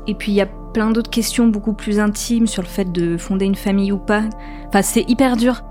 Et 0.08 0.14
puis, 0.14 0.32
il 0.32 0.34
y 0.34 0.40
a 0.40 0.46
plein 0.46 0.90
d'autres 0.90 1.10
questions 1.10 1.46
beaucoup 1.46 1.72
plus 1.72 2.00
intimes 2.00 2.48
sur 2.48 2.62
le 2.62 2.68
fait 2.68 2.90
de 2.90 3.16
fonder 3.16 3.44
une 3.44 3.54
famille 3.54 3.92
ou 3.92 3.98
pas. 3.98 4.24
Enfin, 4.66 4.82
c'est 4.82 5.08
hyper 5.08 5.36
dur. 5.36 5.62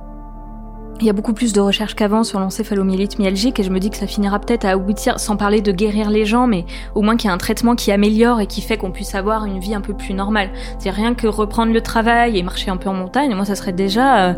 Il 1.02 1.06
y 1.06 1.10
a 1.10 1.14
beaucoup 1.14 1.34
plus 1.34 1.54
de 1.54 1.62
recherches 1.62 1.96
qu'avant 1.96 2.26
sur 2.26 2.42
l'encéphalomyélite 2.42 3.20
myalgique 3.20 3.58
et 3.60 3.64
je 3.64 3.70
me 3.70 3.80
dis 3.80 3.90
que 3.90 3.96
ça 3.96 4.06
finira 4.06 4.38
peut-être 4.38 4.66
à 4.66 4.72
aboutir, 4.72 5.18
sans 5.18 5.38
parler 5.38 5.62
de 5.62 5.72
guérir 5.72 6.10
les 6.10 6.26
gens, 6.26 6.46
mais 6.46 6.66
au 6.94 7.02
moins 7.02 7.16
qu'il 7.16 7.30
y 7.30 7.32
a 7.32 7.34
un 7.34 7.38
traitement 7.38 7.76
qui 7.76 7.94
améliore 7.94 8.42
et 8.42 8.48
qui 8.48 8.62
fait 8.62 8.76
qu'on 8.76 8.92
puisse 8.92 9.16
avoir 9.16 9.46
une 9.46 9.60
vie 9.60 9.74
un 9.74 9.80
peu 9.80 9.94
plus 9.94 10.14
normale. 10.14 10.50
C'est 10.78 10.90
rien 10.90 11.14
que 11.14 11.28
reprendre 11.28 11.72
le 11.72 11.80
travail 11.80 12.38
et 12.38 12.44
marcher 12.44 12.70
un 12.70 12.78
peu 12.78 12.90
en 12.90 12.94
montagne, 12.94 13.34
moi 13.34 13.46
ça 13.46 13.56
serait 13.56 13.72
déjà... 13.72 14.26
Euh, 14.26 14.34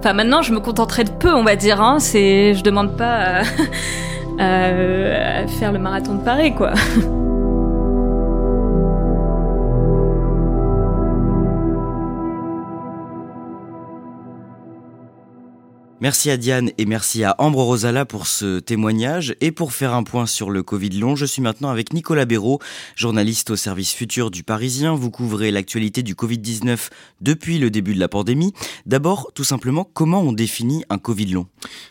enfin 0.00 0.12
maintenant 0.12 0.42
je 0.42 0.52
me 0.52 0.60
contenterais 0.60 1.04
de 1.04 1.10
peu 1.10 1.32
on 1.32 1.44
va 1.44 1.56
dire, 1.56 1.80
hein. 1.80 1.98
c'est... 1.98 2.52
je 2.52 2.62
demande 2.62 2.94
pas 2.96 3.14
à... 3.14 3.40
à 4.38 5.46
faire 5.46 5.72
le 5.72 5.78
marathon 5.78 6.16
de 6.16 6.22
Paris 6.22 6.54
quoi. 6.54 6.72
Merci 16.02 16.30
à 16.30 16.36
Diane 16.36 16.72
et 16.78 16.84
merci 16.84 17.22
à 17.22 17.36
Ambre 17.38 17.62
Rosala 17.62 18.04
pour 18.04 18.26
ce 18.26 18.58
témoignage. 18.58 19.36
Et 19.40 19.52
pour 19.52 19.72
faire 19.72 19.94
un 19.94 20.02
point 20.02 20.26
sur 20.26 20.50
le 20.50 20.64
Covid 20.64 20.90
long, 20.98 21.14
je 21.14 21.24
suis 21.24 21.40
maintenant 21.40 21.68
avec 21.68 21.92
Nicolas 21.92 22.24
Béraud, 22.24 22.58
journaliste 22.96 23.50
au 23.50 23.56
service 23.56 23.92
futur 23.92 24.32
du 24.32 24.42
Parisien. 24.42 24.96
Vous 24.96 25.12
couvrez 25.12 25.52
l'actualité 25.52 26.02
du 26.02 26.14
Covid-19 26.14 26.90
depuis 27.20 27.60
le 27.60 27.70
début 27.70 27.94
de 27.94 28.00
la 28.00 28.08
pandémie. 28.08 28.52
D'abord, 28.84 29.30
tout 29.32 29.44
simplement, 29.44 29.88
comment 29.94 30.22
on 30.22 30.32
définit 30.32 30.82
un 30.90 30.98
Covid 30.98 31.26
long? 31.26 31.46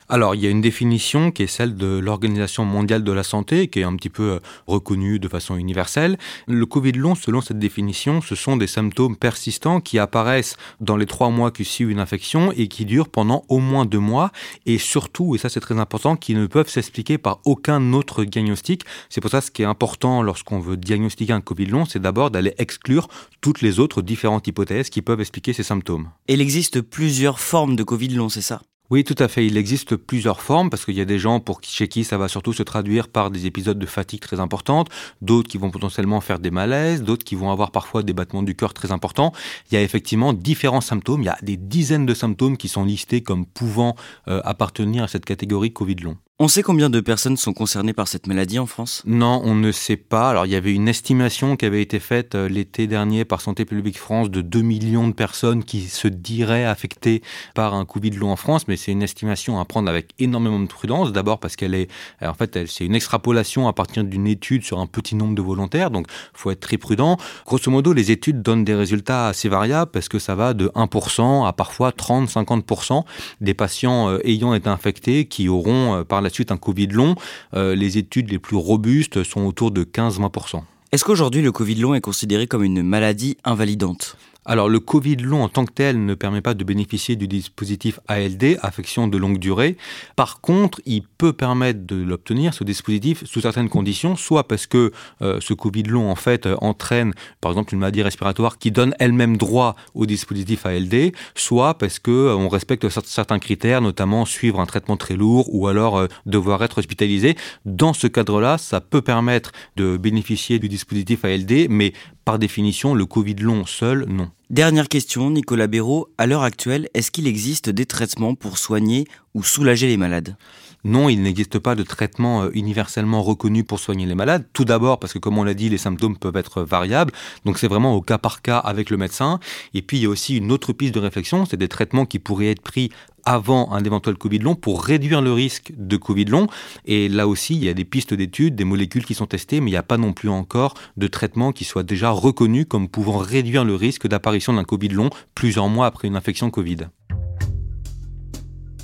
Alors, 0.09 0.35
il 0.35 0.41
y 0.41 0.45
a 0.45 0.49
une 0.49 0.59
définition 0.59 1.31
qui 1.31 1.43
est 1.43 1.47
celle 1.47 1.75
de 1.75 1.97
l'Organisation 1.97 2.65
mondiale 2.65 3.05
de 3.05 3.13
la 3.13 3.23
santé, 3.23 3.69
qui 3.69 3.79
est 3.79 3.85
un 3.85 3.95
petit 3.95 4.09
peu 4.09 4.23
euh, 4.23 4.39
reconnue 4.67 5.19
de 5.19 5.29
façon 5.29 5.55
universelle. 5.55 6.17
Le 6.49 6.65
Covid 6.65 6.91
long, 6.91 7.15
selon 7.15 7.39
cette 7.39 7.59
définition, 7.59 8.19
ce 8.19 8.35
sont 8.35 8.57
des 8.57 8.67
symptômes 8.67 9.15
persistants 9.15 9.79
qui 9.79 9.99
apparaissent 9.99 10.57
dans 10.81 10.97
les 10.97 11.05
trois 11.05 11.29
mois 11.29 11.49
qui 11.51 11.63
suivent 11.63 11.91
une 11.91 12.01
infection 12.01 12.51
et 12.51 12.67
qui 12.67 12.83
durent 12.83 13.07
pendant 13.07 13.45
au 13.47 13.59
moins 13.59 13.85
deux 13.85 14.00
mois 14.01 14.31
et 14.65 14.77
surtout, 14.77 15.35
et 15.35 15.37
ça 15.37 15.47
c'est 15.47 15.59
très 15.61 15.79
important, 15.79 16.15
qui 16.17 16.35
ne 16.35 16.47
peuvent 16.47 16.69
s'expliquer 16.69 17.17
par 17.17 17.39
aucun 17.45 17.93
autre 17.93 18.25
diagnostic. 18.25 18.83
C'est 19.09 19.21
pour 19.21 19.31
ça 19.31 19.39
ce 19.41 19.51
qui 19.51 19.61
est 19.61 19.65
important 19.65 20.21
lorsqu'on 20.21 20.59
veut 20.59 20.77
diagnostiquer 20.77 21.33
un 21.33 21.41
Covid 21.41 21.67
long, 21.67 21.85
c'est 21.85 22.01
d'abord 22.01 22.31
d'aller 22.31 22.53
exclure 22.57 23.07
toutes 23.39 23.61
les 23.61 23.79
autres 23.79 24.01
différentes 24.01 24.47
hypothèses 24.47 24.89
qui 24.89 25.01
peuvent 25.01 25.21
expliquer 25.21 25.53
ces 25.53 25.63
symptômes. 25.63 26.09
Il 26.27 26.41
existe 26.41 26.81
plusieurs 26.81 27.39
formes 27.39 27.75
de 27.75 27.83
Covid 27.83 28.09
long, 28.09 28.29
c'est 28.29 28.41
ça? 28.41 28.61
Oui, 28.91 29.05
tout 29.05 29.15
à 29.19 29.29
fait. 29.29 29.47
Il 29.47 29.55
existe 29.55 29.95
plusieurs 29.95 30.41
formes 30.41 30.69
parce 30.69 30.83
qu'il 30.83 30.95
y 30.95 31.01
a 31.01 31.05
des 31.05 31.17
gens 31.17 31.39
pour 31.39 31.61
chez 31.63 31.87
qui 31.87 32.03
ça 32.03 32.17
va 32.17 32.27
surtout 32.27 32.51
se 32.51 32.61
traduire 32.61 33.07
par 33.07 33.31
des 33.31 33.45
épisodes 33.45 33.79
de 33.79 33.85
fatigue 33.85 34.19
très 34.19 34.41
importantes, 34.41 34.89
d'autres 35.21 35.47
qui 35.47 35.57
vont 35.57 35.71
potentiellement 35.71 36.19
faire 36.19 36.39
des 36.39 36.51
malaises, 36.51 37.01
d'autres 37.01 37.23
qui 37.23 37.35
vont 37.35 37.51
avoir 37.51 37.71
parfois 37.71 38.03
des 38.03 38.11
battements 38.11 38.43
du 38.43 38.53
cœur 38.53 38.73
très 38.73 38.91
importants. 38.91 39.31
Il 39.71 39.75
y 39.75 39.77
a 39.77 39.81
effectivement 39.81 40.33
différents 40.33 40.81
symptômes. 40.81 41.21
Il 41.21 41.27
y 41.27 41.29
a 41.29 41.37
des 41.41 41.55
dizaines 41.55 42.05
de 42.05 42.13
symptômes 42.13 42.57
qui 42.57 42.67
sont 42.67 42.83
listés 42.83 43.21
comme 43.21 43.45
pouvant 43.45 43.95
euh, 44.27 44.41
appartenir 44.43 45.05
à 45.05 45.07
cette 45.07 45.23
catégorie 45.23 45.71
Covid 45.71 45.95
long. 45.95 46.17
On 46.43 46.47
sait 46.47 46.63
combien 46.63 46.89
de 46.89 46.99
personnes 47.01 47.37
sont 47.37 47.53
concernées 47.53 47.93
par 47.93 48.07
cette 48.07 48.25
maladie 48.25 48.57
en 48.57 48.65
France? 48.65 49.03
Non, 49.05 49.43
on 49.45 49.53
ne 49.53 49.71
sait 49.71 49.95
pas. 49.95 50.31
Alors 50.31 50.47
il 50.47 50.51
y 50.51 50.55
avait 50.55 50.73
une 50.73 50.87
estimation 50.87 51.55
qui 51.55 51.67
avait 51.67 51.83
été 51.83 51.99
faite 51.99 52.33
euh, 52.33 52.49
l'été 52.49 52.87
dernier 52.87 53.25
par 53.25 53.41
Santé 53.41 53.63
publique 53.63 53.99
France 53.99 54.31
de 54.31 54.41
2 54.41 54.63
millions 54.63 55.07
de 55.07 55.13
personnes 55.13 55.63
qui 55.63 55.81
se 55.81 56.07
diraient 56.07 56.65
affectées 56.65 57.21
par 57.53 57.75
un 57.75 57.85
Covid 57.85 58.09
long 58.09 58.31
en 58.31 58.37
France, 58.37 58.67
mais 58.67 58.75
c'est 58.75 58.91
une 58.91 59.03
estimation 59.03 59.59
à 59.59 59.65
prendre 59.65 59.87
avec 59.87 60.15
énormément 60.17 60.59
de 60.59 60.65
prudence. 60.65 61.11
D'abord 61.11 61.39
parce 61.39 61.55
qu'elle 61.55 61.75
est, 61.75 61.91
en 62.23 62.33
fait, 62.33 62.65
c'est 62.65 62.85
une 62.85 62.95
extrapolation 62.95 63.67
à 63.67 63.73
partir 63.73 64.03
d'une 64.03 64.25
étude 64.25 64.63
sur 64.63 64.79
un 64.79 64.87
petit 64.87 65.13
nombre 65.13 65.35
de 65.35 65.43
volontaires, 65.43 65.91
donc 65.91 66.07
faut 66.33 66.49
être 66.49 66.61
très 66.61 66.77
prudent. 66.77 67.17
Grosso 67.45 67.69
modo, 67.69 67.93
les 67.93 68.09
études 68.09 68.41
donnent 68.41 68.65
des 68.65 68.73
résultats 68.73 69.27
assez 69.27 69.47
variables 69.47 69.91
parce 69.91 70.09
que 70.09 70.17
ça 70.17 70.33
va 70.33 70.55
de 70.55 70.69
1% 70.69 71.47
à 71.47 71.53
parfois 71.53 71.91
30-50% 71.91 73.03
des 73.41 73.53
patients 73.53 74.09
euh, 74.09 74.17
ayant 74.27 74.55
été 74.55 74.69
infectés 74.69 75.25
qui 75.25 75.47
auront 75.47 75.97
euh, 75.97 76.03
par 76.03 76.21
la 76.21 76.30
suite 76.33 76.51
un 76.51 76.57
Covid 76.57 76.87
long, 76.87 77.15
euh, 77.53 77.75
les 77.75 77.97
études 77.97 78.31
les 78.31 78.39
plus 78.39 78.55
robustes 78.55 79.23
sont 79.23 79.41
autour 79.45 79.71
de 79.71 79.83
15-20%. 79.83 80.63
Est-ce 80.91 81.05
qu'aujourd'hui 81.05 81.41
le 81.41 81.51
Covid 81.51 81.75
long 81.75 81.93
est 81.93 82.01
considéré 82.01 82.47
comme 82.47 82.63
une 82.63 82.83
maladie 82.83 83.37
invalidante? 83.45 84.17
Alors 84.45 84.69
le 84.69 84.79
Covid 84.79 85.17
long 85.17 85.43
en 85.43 85.49
tant 85.49 85.65
que 85.65 85.71
tel 85.71 86.03
ne 86.03 86.15
permet 86.15 86.41
pas 86.41 86.55
de 86.55 86.63
bénéficier 86.63 87.15
du 87.15 87.27
dispositif 87.27 87.99
ALD, 88.07 88.57
affection 88.61 89.07
de 89.07 89.17
longue 89.17 89.37
durée. 89.37 89.77
Par 90.15 90.41
contre, 90.41 90.81
il 90.85 91.03
peut 91.03 91.33
permettre 91.33 91.85
de 91.85 91.95
l'obtenir, 91.95 92.53
ce 92.53 92.63
dispositif, 92.63 93.23
sous 93.25 93.41
certaines 93.41 93.69
conditions, 93.69 94.15
soit 94.15 94.47
parce 94.47 94.65
que 94.65 94.91
euh, 95.21 95.37
ce 95.41 95.53
Covid 95.53 95.83
long 95.83 96.09
en 96.09 96.15
fait 96.15 96.47
euh, 96.47 96.55
entraîne 96.59 97.13
par 97.39 97.51
exemple 97.51 97.73
une 97.73 97.79
maladie 97.81 98.01
respiratoire 98.01 98.57
qui 98.57 98.71
donne 98.71 98.95
elle-même 98.99 99.37
droit 99.37 99.75
au 99.93 100.07
dispositif 100.07 100.65
ALD, 100.65 101.13
soit 101.35 101.75
parce 101.75 101.99
que 101.99 102.11
euh, 102.11 102.35
on 102.35 102.49
respecte 102.49 102.89
certains 102.89 103.39
critères, 103.39 103.81
notamment 103.81 104.25
suivre 104.25 104.59
un 104.59 104.65
traitement 104.65 104.97
très 104.97 105.15
lourd 105.15 105.53
ou 105.53 105.67
alors 105.67 106.07
devoir 106.25 106.63
être 106.63 106.79
hospitalisé. 106.79 107.35
Dans 107.65 107.93
ce 107.93 108.07
cadre-là, 108.07 108.57
ça 108.57 108.81
peut 108.81 109.01
permettre 109.01 109.51
de 109.75 109.97
bénéficier 109.97 110.57
du 110.57 110.67
dispositif 110.67 111.25
ALD, 111.25 111.67
mais 111.69 111.93
par 112.25 112.39
définition, 112.39 112.93
le 112.93 113.05
Covid 113.05 113.35
long 113.35 113.65
seul, 113.65 114.05
non. 114.07 114.29
Dernière 114.49 114.89
question, 114.89 115.29
Nicolas 115.29 115.67
Béraud. 115.67 116.09
À 116.17 116.27
l'heure 116.27 116.43
actuelle, 116.43 116.89
est-ce 116.93 117.09
qu'il 117.09 117.25
existe 117.25 117.69
des 117.69 117.85
traitements 117.85 118.35
pour 118.35 118.57
soigner 118.57 119.07
ou 119.33 119.43
soulager 119.43 119.87
les 119.87 119.97
malades? 119.97 120.35
Non, 120.83 121.09
il 121.09 121.21
n'existe 121.21 121.59
pas 121.59 121.75
de 121.75 121.83
traitement 121.83 122.43
euh, 122.43 122.49
universellement 122.53 123.21
reconnu 123.21 123.63
pour 123.63 123.79
soigner 123.79 124.05
les 124.05 124.15
malades. 124.15 124.45
Tout 124.51 124.65
d'abord 124.65 124.99
parce 124.99 125.13
que, 125.13 125.19
comme 125.19 125.37
on 125.37 125.43
l'a 125.43 125.53
dit, 125.53 125.69
les 125.69 125.77
symptômes 125.77 126.17
peuvent 126.17 126.35
être 126.35 126.63
variables. 126.63 127.13
Donc 127.45 127.59
c'est 127.59 127.67
vraiment 127.67 127.95
au 127.95 128.01
cas 128.01 128.17
par 128.17 128.41
cas 128.41 128.57
avec 128.57 128.89
le 128.89 128.97
médecin. 128.97 129.39
Et 129.73 129.81
puis 129.83 129.97
il 129.97 130.03
y 130.03 130.05
a 130.05 130.09
aussi 130.09 130.37
une 130.37 130.51
autre 130.51 130.73
piste 130.73 130.95
de 130.95 130.99
réflexion, 130.99 131.45
c'est 131.45 131.57
des 131.57 131.67
traitements 131.67 132.05
qui 132.05 132.17
pourraient 132.19 132.51
être 132.51 132.61
pris 132.61 132.91
avant 133.25 133.71
un 133.71 133.83
éventuel 133.83 134.15
Covid 134.15 134.39
long 134.39 134.55
pour 134.55 134.83
réduire 134.83 135.21
le 135.21 135.33
risque 135.33 135.73
de 135.77 135.97
Covid 135.97 136.25
long. 136.25 136.47
Et 136.85 137.09
là 137.09 137.27
aussi, 137.27 137.55
il 137.55 137.63
y 137.63 137.69
a 137.69 137.73
des 137.73 137.85
pistes 137.85 138.13
d'études, 138.13 138.55
des 138.55 138.63
molécules 138.63 139.05
qui 139.05 139.13
sont 139.13 139.27
testées, 139.27 139.61
mais 139.61 139.69
il 139.69 139.73
n'y 139.73 139.77
a 139.77 139.83
pas 139.83 139.97
non 139.97 140.13
plus 140.13 140.29
encore 140.29 140.73
de 140.97 141.07
traitement 141.07 141.51
qui 141.51 141.63
soit 141.63 141.83
déjà 141.83 142.09
reconnu 142.09 142.65
comme 142.65 142.87
pouvant 142.87 143.17
réduire 143.17 143.65
le 143.65 143.75
risque 143.75 144.07
d'apparition 144.07 144.53
d'un 144.53 144.63
Covid 144.63 144.89
long 144.89 145.09
plusieurs 145.35 145.69
mois 145.69 145.85
après 145.85 146.07
une 146.07 146.15
infection 146.15 146.49
Covid. 146.49 146.87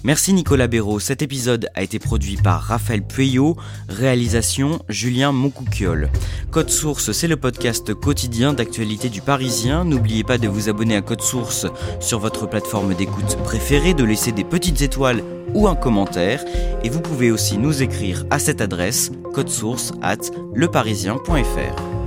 Merci 0.03 0.33
Nicolas 0.33 0.67
Béraud. 0.67 0.99
Cet 0.99 1.21
épisode 1.21 1.69
a 1.75 1.83
été 1.83 1.99
produit 1.99 2.37
par 2.37 2.61
Raphaël 2.61 3.01
Pueyo, 3.01 3.57
réalisation 3.89 4.79
Julien 4.89 5.31
Moncouquiole. 5.31 6.09
Code 6.51 6.69
Source, 6.69 7.11
c'est 7.11 7.27
le 7.27 7.37
podcast 7.37 7.93
quotidien 7.93 8.53
d'actualité 8.53 9.09
du 9.09 9.21
Parisien. 9.21 9.83
N'oubliez 9.83 10.23
pas 10.23 10.37
de 10.37 10.47
vous 10.47 10.69
abonner 10.69 10.95
à 10.95 11.01
Code 11.01 11.21
Source 11.21 11.65
sur 11.99 12.19
votre 12.19 12.47
plateforme 12.47 12.93
d'écoute 12.93 13.37
préférée, 13.43 13.93
de 13.93 14.03
laisser 14.03 14.31
des 14.31 14.43
petites 14.43 14.81
étoiles 14.81 15.23
ou 15.53 15.67
un 15.67 15.75
commentaire. 15.75 16.43
Et 16.83 16.89
vous 16.89 17.01
pouvez 17.01 17.31
aussi 17.31 17.57
nous 17.57 17.81
écrire 17.81 18.25
à 18.29 18.39
cette 18.39 18.61
adresse 18.61 19.11
codesource 19.33 19.93
at 20.01 20.17
leparisien.fr. 20.55 22.06